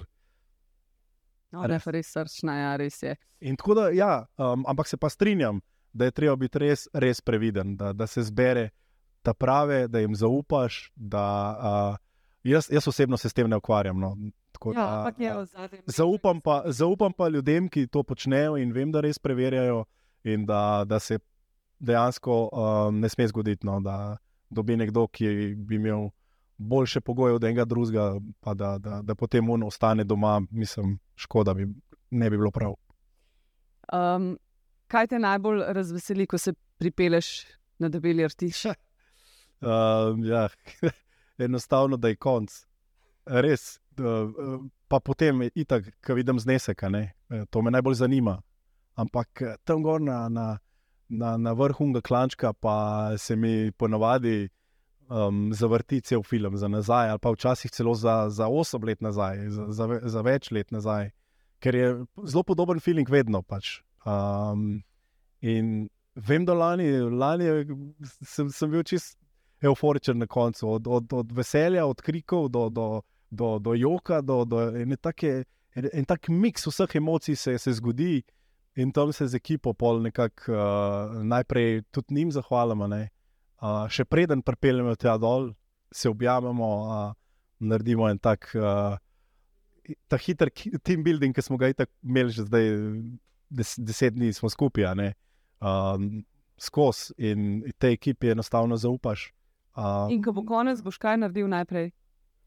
No, 1.51 1.67
res. 1.67 1.87
res 1.87 2.13
srčna, 2.15 2.59
ja, 2.59 2.75
res 2.79 3.03
je. 3.03 3.17
In 3.41 3.57
tako 3.59 3.75
da, 3.75 3.89
ja, 3.95 4.27
um, 4.39 4.65
ampak 4.69 4.89
se 4.89 4.97
pa 4.97 5.11
strinjam, 5.11 5.61
da 5.93 6.07
je 6.07 6.15
treba 6.15 6.37
biti 6.39 6.61
res, 6.63 6.87
res 6.95 7.21
previden, 7.21 7.75
da, 7.77 7.93
da 7.93 8.07
se 8.07 8.23
zbere 8.23 8.69
ta 9.27 9.35
prave, 9.35 9.89
da 9.89 10.03
jim 10.03 10.15
zaupaš. 10.15 10.93
Da, 10.95 11.25
uh, 11.59 11.97
jaz, 12.47 12.71
jaz 12.71 12.87
osebno 12.89 13.19
se 13.19 13.29
s 13.29 13.35
tem 13.35 13.51
ne 13.51 13.59
ukvarjam. 13.59 13.99
No. 13.99 14.15
Tako, 14.53 14.75
ja, 14.77 15.11
da, 15.11 15.25
je, 15.25 15.83
zaupam, 15.87 16.41
pa, 16.41 16.63
zaupam 16.67 17.13
pa 17.13 17.29
ljudem, 17.29 17.69
ki 17.69 17.87
to 17.87 18.03
počnejo 18.03 18.57
in 18.61 18.73
vem, 18.77 18.93
da 18.93 19.03
res 19.03 19.19
preverjajo, 19.19 19.85
in 20.25 20.47
da, 20.47 20.85
da 20.87 20.99
se 21.01 21.19
dejansko 21.81 22.49
um, 22.53 23.01
ne 23.01 23.09
sme 23.09 23.27
zgoditi, 23.29 23.67
no, 23.67 23.81
da 23.81 24.17
dobi 24.51 24.77
nekdo, 24.77 25.07
ki 25.09 25.55
bi 25.57 25.79
imel 25.81 26.11
boljše 26.57 27.01
pogoje 27.01 27.35
od 27.35 27.45
enega 27.45 27.65
drugega, 27.65 28.13
pa 28.41 28.55
da, 28.55 28.79
da, 28.79 29.01
da 29.03 29.15
potem 29.15 29.51
on 29.51 29.63
ostane 29.63 30.05
doma, 30.05 30.41
mislim, 30.51 30.99
škoda 31.17 31.55
bi 31.55 31.67
ne 32.11 32.31
bi 32.31 32.37
bilo 32.37 32.51
prav. 32.51 32.75
Um, 33.93 34.35
kaj 34.87 35.07
te 35.07 35.19
najbolj 35.19 35.63
razveseli, 35.69 36.27
ko 36.27 36.39
se 36.39 36.53
pripeleš 36.79 37.27
na 37.79 37.89
debeli 37.89 38.25
artiš? 38.25 38.65
Uh, 39.61 40.17
ja. 40.25 40.49
enostavno, 41.45 41.97
da 41.97 42.09
je 42.09 42.17
konc. 42.17 42.51
Res. 43.27 43.81
Uh, 43.99 44.65
pa 44.89 45.01
potem, 45.01 45.43
itak, 45.55 45.91
ko 46.07 46.15
vidim 46.15 46.41
znesek, 46.41 46.83
eh, 46.83 47.13
to 47.51 47.63
me 47.63 47.71
najbolj 47.71 47.95
zanima. 47.95 48.41
Ampak 48.95 49.43
eh, 49.43 49.57
tam 49.65 49.83
gor 49.83 50.01
na, 50.01 50.29
na, 50.29 50.59
na, 51.11 51.37
na 51.37 51.53
vrhu 51.53 51.85
unga 51.85 52.01
klančka, 52.01 52.53
pa 52.53 53.11
se 53.19 53.37
mi 53.37 53.73
ponavadi 53.73 54.49
um, 55.11 55.51
zavrti 55.55 56.01
cel 56.01 56.23
film 56.23 56.57
za 56.57 56.69
nazaj, 56.69 57.11
ali 57.11 57.19
pa 57.19 57.31
včasih 57.31 57.71
celo 57.71 57.95
za, 57.95 58.29
za 58.31 58.47
8 58.47 58.87
let 58.87 59.01
nazaj, 59.01 59.49
za, 59.49 59.67
za, 59.69 60.01
za 60.03 60.23
več 60.23 60.51
let 60.51 60.71
nazaj, 60.71 61.11
ker 61.59 61.75
je 61.75 61.89
zelo 62.25 62.43
podoben 62.43 62.81
feeling 62.81 63.11
vedno. 63.11 63.43
Pač. 63.43 63.81
Um, 64.07 64.83
in 65.41 65.89
vem, 66.15 66.45
da 66.45 66.55
lani, 66.55 66.91
lani 67.11 67.51
sem, 68.23 68.51
sem 68.51 68.71
bil 68.71 68.87
čist 68.87 69.19
euforičen 69.63 70.19
na 70.19 70.27
koncu, 70.27 70.69
od, 70.79 70.87
od, 70.89 71.13
od 71.13 71.33
veselja, 71.37 71.87
od 71.87 72.01
krikov 72.01 72.49
do, 72.49 72.69
do, 72.71 73.03
do, 73.31 73.59
do 73.59 73.75
joka, 73.75 74.21
do, 74.21 74.45
do 74.45 74.69
ene 74.77 74.97
take. 74.97 75.43
En, 75.75 75.87
en 75.93 76.05
tak 76.05 76.29
miks 76.29 76.65
vseh 76.67 76.97
emocij 76.99 77.37
se, 77.37 77.59
se 77.59 77.73
zgodi, 77.73 78.23
in 78.77 78.93
tam 78.93 79.13
se 79.13 79.27
z 79.27 79.35
ekipo 79.35 79.73
pol 79.75 80.03
nekako 80.03 80.53
uh, 80.53 81.23
najprej 81.23 81.83
tudi 81.91 82.15
njim 82.15 82.33
zahvalimo. 82.33 82.87
Uh, 82.87 83.87
še 83.93 84.05
preden 84.05 84.43
pripeljemo 84.43 84.95
tja 84.97 85.17
dol, 85.19 85.53
se 85.93 86.09
objamemo, 86.09 86.69
uh, 86.87 87.13
naredimo 87.61 88.09
en 88.09 88.19
tak, 88.19 88.49
uh, 88.55 88.97
ta 90.09 90.17
hiter 90.17 90.51
team 90.83 91.05
building, 91.05 91.35
ki 91.35 91.43
smo 91.43 91.59
ga 91.61 91.73
imeli 91.75 92.33
že 92.33 92.47
zdaj, 92.47 92.71
des, 93.51 93.75
deset 93.77 94.15
dni 94.15 94.33
smo 94.33 94.49
skupaj, 94.49 95.13
um, 95.61 96.23
skozi 96.61 97.15
in 97.19 97.65
tej 97.79 97.99
ekipi 97.99 98.33
enostavno 98.33 98.77
zaupaš. 98.77 99.33
Uh, 99.77 100.09
In 100.13 100.23
ko 100.23 100.33
bo 100.33 100.45
konec, 100.47 100.81
boš 100.83 100.99
kaj 100.99 101.19
naredil 101.21 101.49
najprej? 101.51 101.91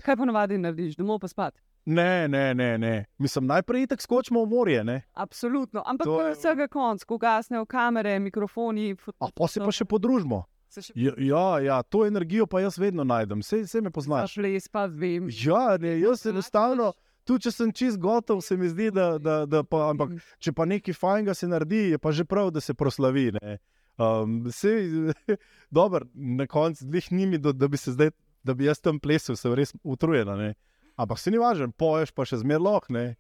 Kaj 0.02 0.18
ponavadi 0.18 0.58
narediš, 0.58 0.98
domov 0.98 1.22
pa 1.22 1.30
spat? 1.30 1.60
Ne, 1.86 2.28
ne, 2.28 2.54
ne, 2.54 2.78
ne. 2.78 3.06
Mislim, 3.18 3.46
najprej 3.46 3.88
tako 3.88 4.02
skočimo 4.02 4.44
v 4.44 4.50
morje. 4.50 4.84
Ne? 4.84 5.02
Absolutno. 5.14 5.84
Ampak 5.86 6.06
To 6.06 6.22
je 6.22 6.28
je- 6.28 6.36
vsega 6.36 6.68
konc, 6.68 7.04
ko 7.04 7.18
gasnejo 7.18 7.66
kamere, 7.66 8.20
mikrofoni. 8.20 8.96
A 9.20 9.28
pa 9.30 9.48
se 9.48 9.60
pa 9.60 9.72
še 9.72 9.86
podružimo. 9.86 10.44
Se 10.70 10.82
še 10.82 10.94
Ja, 10.96 11.14
ja, 11.18 11.60
ja, 11.60 11.84
to 11.84 12.06
energijo 12.06 12.48
pa 12.48 12.60
jaz 12.60 12.78
vedno 12.78 13.04
najdem, 13.04 13.40
vse, 13.40 13.62
vse 13.62 13.82
me 13.82 13.92
poznaš. 13.92 14.34
ples, 14.36 14.68
pa 14.68 14.86
vem. 14.88 15.30
Ja, 15.30 15.78
ne, 15.78 16.00
jaz 16.00 16.26
enostavno, 16.26 16.94
tudi 17.24 17.44
če 17.44 17.52
sem 17.52 17.72
čist 17.72 18.00
gotov, 18.00 18.42
se 18.42 18.58
mi 18.58 18.68
zdi, 18.68 18.90
da, 18.90 19.18
da, 19.20 19.46
da 19.46 19.62
pa, 19.64 19.92
ampak 19.92 20.10
če 20.40 20.52
pa 20.52 20.66
nekaj 20.66 20.94
fajnega 20.94 21.34
se 21.34 21.48
naredi, 21.48 21.92
je 21.92 21.98
pa 21.98 22.12
že 22.12 22.26
prav, 22.26 22.50
da 22.50 22.60
se 22.60 22.74
proslavi. 22.74 23.32
Ne. 23.34 23.60
Um, 24.00 24.50
sej, 24.50 25.14
dober, 25.70 26.08
na 26.16 26.48
koncu 26.48 26.86
dveh 26.86 27.12
njimi, 27.12 27.38
da, 27.38 27.52
da 27.52 27.68
bi 27.68 27.78
se 27.78 27.92
zdaj, 27.92 28.10
da 28.44 28.54
bi 28.54 28.66
jaz 28.66 28.80
tam 28.80 29.00
plesal, 29.00 29.36
sem 29.36 29.54
res 29.54 29.74
utrujen. 29.84 30.28
ne. 30.38 30.54
Ampak 30.96 31.20
se 31.20 31.32
ni 31.32 31.38
važen, 31.38 31.72
poješ 31.72 32.12
pa 32.12 32.26
še 32.26 32.38
zmer 32.38 32.62
loh, 32.62 32.84
ne. 32.90 33.16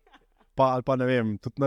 Pa, 0.56 0.76
ali 0.76 0.84
pa 0.86 0.96
ne 0.96 1.06
vem, 1.06 1.38
tudi 1.42 1.62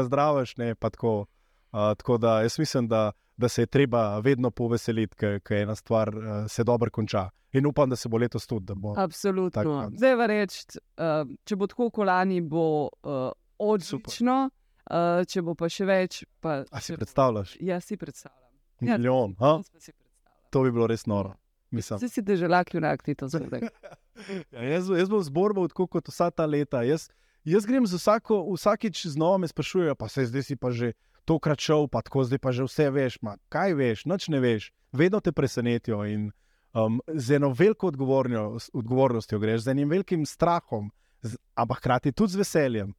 ne, 0.59 0.75
pa 0.75 0.91
tako. 0.91 1.27
Uh, 1.73 1.93
tako 1.99 2.17
da 2.19 2.43
jaz 2.43 2.59
mislim, 2.59 2.89
da, 2.89 3.13
da 3.37 3.49
se 3.49 3.63
je 3.63 3.67
treba 3.67 4.19
vedno 4.19 4.51
poveseliti, 4.51 5.17
ker 5.17 5.57
ena 5.57 5.75
stvar 5.75 6.09
uh, 6.09 6.47
se 6.49 6.65
dobro 6.65 6.91
konča. 6.91 7.31
In 7.53 7.67
upam, 7.67 7.91
da 7.91 7.97
se 7.97 8.09
bo 8.09 8.17
letos 8.19 8.47
tudi. 8.47 8.73
Bo, 8.77 8.95
tak 8.95 9.05
Absolutno. 9.05 9.63
konc. 9.63 9.97
Zdaj 9.99 10.15
va 10.15 10.27
reči, 10.27 10.65
uh, 10.79 11.27
če 11.45 11.57
bo 11.57 11.67
tako 11.67 11.91
kolani, 11.91 12.41
bo 12.41 12.89
uh, 13.03 13.31
odlično, 13.59 14.51
uh, 14.91 15.27
če 15.27 15.43
bo 15.43 15.55
pa 15.55 15.69
še 15.69 15.85
več. 15.85 16.23
Pa, 16.41 16.63
A 16.71 16.81
si 16.81 16.93
če 16.93 16.97
bo- 16.97 17.03
predstavljaš? 17.03 17.57
Ja, 17.61 17.81
si 17.81 17.97
predstavljam. 17.97 18.53
Ja, 18.81 18.97
Milijon, 18.97 19.35
pa 19.35 19.59
si 19.63 19.71
predstavljam. 19.73 20.51
to 20.51 20.63
bi 20.63 20.73
bilo 20.73 20.87
res 20.87 21.07
noro. 21.07 21.35
Mislim. 21.71 21.99
Zdaj 21.99 22.09
si 22.09 22.23
držalak, 22.23 22.75
junak, 22.75 23.03
ti 23.03 23.15
to 23.15 23.29
zdaj. 23.29 23.67
Ja, 24.53 24.63
jaz, 24.63 24.89
jaz 24.89 25.11
bom 25.13 25.23
zborbal 25.23 25.69
tako 25.69 25.87
kot 25.87 26.09
vsa 26.09 26.31
ta 26.31 26.47
leta. 26.49 26.83
Jaz, 26.87 27.09
jaz 27.45 27.67
grem 27.69 27.87
z 27.87 27.99
vsako, 28.01 28.41
vsakič 28.55 29.07
znova 29.13 29.39
me 29.39 29.49
sprašujejo, 29.49 29.95
pa 29.95 30.09
se 30.09 30.27
zdaj 30.27 30.43
si 30.43 30.57
pa 30.57 30.71
že 30.71 30.93
tokrat 31.27 31.61
šel, 31.61 31.89
pa 31.89 32.03
tako 32.03 32.25
zdaj 32.25 32.41
pa 32.41 32.53
že 32.53 32.67
vse 32.67 32.91
veš. 32.91 33.21
Ma, 33.23 33.37
kaj 33.53 33.75
veš, 33.77 34.05
noč 34.07 34.29
ne 34.33 34.41
veš, 34.41 34.71
vedno 34.93 35.21
te 35.21 35.33
presenetijo. 35.33 36.05
In, 36.07 36.31
um, 36.73 37.01
z 37.13 37.37
eno 37.37 37.53
veliko 37.53 37.91
odgovornostjo 37.93 39.39
greš, 39.39 39.67
z 39.67 39.75
enim 39.75 39.91
velikim 39.91 40.27
strahom, 40.27 40.91
z, 41.23 41.37
ampak 41.55 41.83
hkrati 41.83 42.13
tudi 42.13 42.33
z 42.33 42.43
veseljem. 42.45 42.95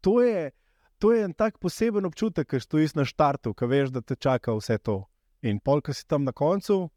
To 0.00 0.22
je, 0.22 0.50
to 0.98 1.12
je 1.12 1.24
en 1.24 1.34
tak 1.34 1.58
poseben 1.58 2.06
občutek, 2.06 2.48
ker 2.48 2.62
stojiš 2.62 2.94
na 2.94 3.04
štartu, 3.04 3.54
ki 3.54 3.68
veš, 3.70 3.94
da 3.94 4.00
te 4.00 4.16
čaka 4.16 4.54
vse 4.56 4.78
to. 4.78 5.04
In 5.42 5.60
pol, 5.60 5.82
ki 5.84 5.94
si 5.94 6.06
tam 6.08 6.24
na 6.24 6.32
koncu. 6.32 6.88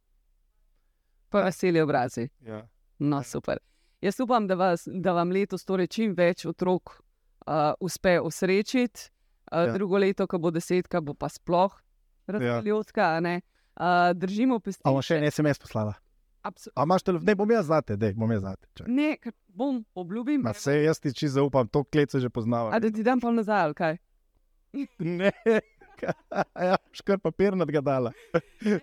Pa 1.30 1.44
veseli 1.46 1.82
obrazi. 1.82 2.30
Ja. 2.42 2.64
No, 3.00 3.24
super. 3.24 3.58
Jaz 4.02 4.20
upam, 4.20 4.48
da, 4.48 4.56
vas, 4.56 4.84
da 4.88 5.14
vam 5.14 5.32
letos 5.32 5.66
torej 5.66 5.88
čim 5.88 6.14
več 6.14 6.46
otrok 6.46 6.92
uh, 6.92 7.74
uspe 7.80 8.20
osrečiti. 8.20 9.10
Uh, 9.52 9.66
Ja. 9.66 9.74
Drugo 9.74 9.98
leto, 9.98 10.28
ko 10.28 10.38
bo 10.38 10.52
desetka, 10.52 11.02
bo 11.02 11.14
pa 11.14 11.26
sploh 11.28 11.74
razpeljotka. 12.28 13.02
Ja. 13.18 13.40
Uh, 13.76 14.14
držimo 14.14 14.60
pesti. 14.60 14.84
A 14.86 14.92
bomo 14.92 15.02
še 15.02 15.18
en 15.18 15.26
SMS 15.26 15.58
poslala? 15.58 15.96
Abso- 16.44 16.72
A 16.76 16.84
imaš 16.84 17.04
telefon? 17.04 17.26
Ne, 17.26 17.36
bom 17.36 17.50
jaz 17.50 17.66
zate, 17.66 17.98
dej, 17.98 18.14
bom 18.14 18.30
jaz 18.30 18.44
zate. 18.44 18.68
čakaj. 18.74 18.94
Ne, 18.94 19.18
bom, 19.50 19.82
obljubim. 19.94 20.42
Ma 20.42 20.54
se 20.54 20.84
jaz 20.84 21.00
ti 21.00 21.12
čisto 21.12 21.34
zaupam, 21.36 21.68
to 21.68 21.84
klec 21.84 22.14
že 22.14 22.30
poznava. 22.30 22.70
A 22.72 22.80
da 22.80 22.88
ti 22.90 23.04
dam 23.04 23.20
pa 23.20 23.32
nazaj, 23.32 23.62
ali 23.62 23.74
kaj? 23.76 23.98
Ne, 25.00 25.32
ja, 26.62 26.78
škar 26.94 27.18
papir 27.20 27.56
nadgadala. 27.56 28.14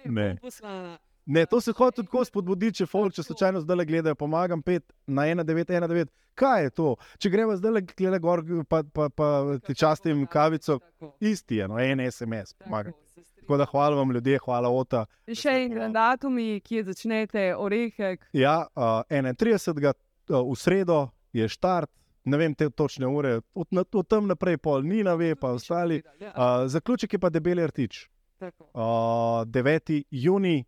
Ne. 0.04 0.34
bom 0.34 0.42
poslala. 0.42 0.98
Ne, 1.26 1.46
to 1.46 1.60
se 1.60 1.72
hoče 1.72 2.04
tako 2.06 2.24
spodbuditi, 2.24 2.76
če 2.76 2.86
folk, 2.86 3.14
če 3.14 3.22
slučajno 3.26 3.60
zdaj 3.60 3.84
gledajo, 3.84 4.14
pomagam 4.14 4.62
pet 4.62 4.84
na 5.06 5.24
1919. 5.26 6.06
Kaj 6.38 6.62
je 6.62 6.70
to? 6.70 6.92
Če 7.18 7.30
gremo 7.30 7.56
zdaj 7.56 7.82
gledati 7.96 8.22
gor, 8.22 8.42
pa, 8.68 8.82
pa, 8.94 9.08
pa 9.08 9.28
ti 9.66 9.74
častim 9.74 10.26
kavico, 10.30 10.78
isti 11.20 11.56
je, 11.56 11.68
no, 11.68 11.80
en 11.82 11.98
SMS 12.10 12.54
pomaga. 12.54 12.92
tako, 13.40 13.56
da 13.56 13.64
hvala 13.64 13.96
vam 13.96 14.12
ljudje, 14.12 14.38
hvala 14.44 14.68
Ota. 14.70 15.06
Še 15.26 15.50
en 15.64 15.92
datumi, 15.92 16.60
kje 16.60 16.84
začnete, 16.92 17.48
orehek. 17.56 18.28
Ja, 18.32 18.66
uh, 18.76 19.02
31. 19.10 19.92
Uh, 20.28 20.42
v 20.52 20.56
sredo 20.58 21.08
je 21.32 21.48
štart, 21.48 21.90
ne 22.24 22.38
vem 22.38 22.54
te 22.54 22.70
točne 22.70 23.06
ure, 23.06 23.40
od, 23.54 23.66
na- 23.70 23.84
od 23.94 24.06
tam 24.08 24.26
naprej 24.26 24.58
pol 24.58 24.82
ni 24.82 25.02
na 25.02 25.14
ve, 25.14 25.34
pa 25.34 25.50
ostali. 25.54 26.02
Uh, 26.20 26.66
zaključek 26.66 27.12
je 27.12 27.18
pa 27.18 27.30
debeli 27.30 27.66
rtič. 27.66 28.06
tako. 28.38 28.64
Uh, 28.74 29.46
9. 29.46 30.02
juni, 30.10 30.64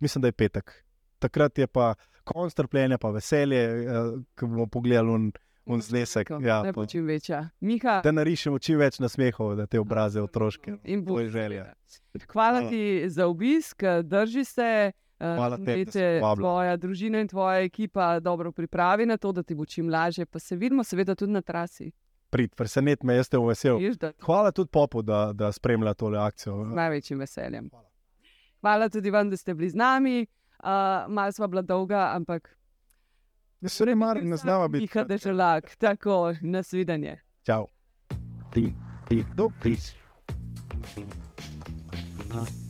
mislim, 0.00 0.22
da 0.22 0.28
je 0.28 0.32
petek. 0.32 0.84
Takrat 1.18 1.58
je 1.58 1.66
pa 1.66 1.94
konc 2.24 2.54
trpljenja, 2.54 2.98
pa 2.98 3.10
veselje, 3.10 3.62
uh, 3.80 4.22
ko 4.34 4.46
bomo 4.46 4.66
pogledali 4.66 5.10
un, 5.10 5.32
un 5.66 5.80
znesek. 5.80 6.30
Ja, 6.40 6.62
pa, 6.64 6.72
bo 6.72 6.86
čim 6.86 7.06
večja. 7.06 7.48
Miha, 7.60 8.00
da 8.04 8.12
narišemo 8.12 8.58
čim 8.58 8.78
več 8.78 8.98
nasmehov, 8.98 9.54
da 9.56 9.66
te 9.66 9.80
obraze 9.80 10.20
otroške. 10.22 10.76
In 10.84 11.04
bo 11.04 11.18
želja. 11.22 11.72
Hvala 12.28 12.58
Hvala. 12.58 12.70
ti 12.70 12.82
za 13.08 13.26
obisk, 13.26 13.82
drži 14.02 14.44
se. 14.44 14.92
eh, 15.18 15.36
Hvala 15.36 15.56
tebi, 15.56 15.84
da 15.84 15.92
povabila. 16.20 16.34
Tvoja 16.36 16.76
družina 16.76 17.20
in 17.20 17.28
tvoja 17.28 17.60
ekipa 17.60 18.20
dobro 18.20 18.52
pripravi 18.52 19.06
na 19.06 19.16
to, 19.16 19.32
da 19.32 19.42
ti 19.42 19.54
bo 19.54 19.64
čim 19.64 19.88
lažje. 19.88 20.26
Pa 20.26 20.38
se 20.38 20.56
vidimo, 20.56 20.84
seveda, 20.84 21.14
tudi 21.14 21.32
na 21.32 21.42
trasi. 21.42 21.92
Prid, 22.30 22.54
presenet 22.54 23.02
me, 23.02 23.14
jaz 23.16 23.28
te 23.28 23.38
bom 23.38 23.48
vesel. 23.48 23.78
Da 23.96 24.12
Hvala 24.20 24.50
tudi 24.52 24.68
Popu, 24.68 25.02
da, 25.02 25.32
da 25.32 25.52
spremlja 25.52 25.94
tole 25.94 26.18
akcijo. 26.18 26.64
z 26.64 26.74
največjim 26.74 27.18
veseljem. 27.18 27.68
Hvala. 27.70 27.86
Hvala 28.66 28.88
tudi 28.88 29.10
vam, 29.10 29.30
da 29.30 29.36
ste 29.36 29.54
bili 29.54 29.70
z 29.70 29.74
nami. 29.74 30.26
Uh, 30.58 31.12
Malo 31.12 31.32
sva 31.32 31.46
bila 31.46 31.62
dolga, 31.62 32.10
ampak 32.14 32.56
Jaz 33.60 33.72
se 33.72 33.86
ne 33.86 33.94
maram, 33.94 34.28
ne 34.28 34.36
znava 34.36 34.68
biti. 34.68 34.82
Miha 34.82 35.04
Deželak, 35.04 35.76
tako, 35.78 36.34
nasvidenje. 36.42 37.20
Čau. 37.42 37.66
Ti, 38.52 38.72
ti, 39.08 39.24
do, 39.36 39.50
ti. 39.62 39.76
Huh? 42.32 42.65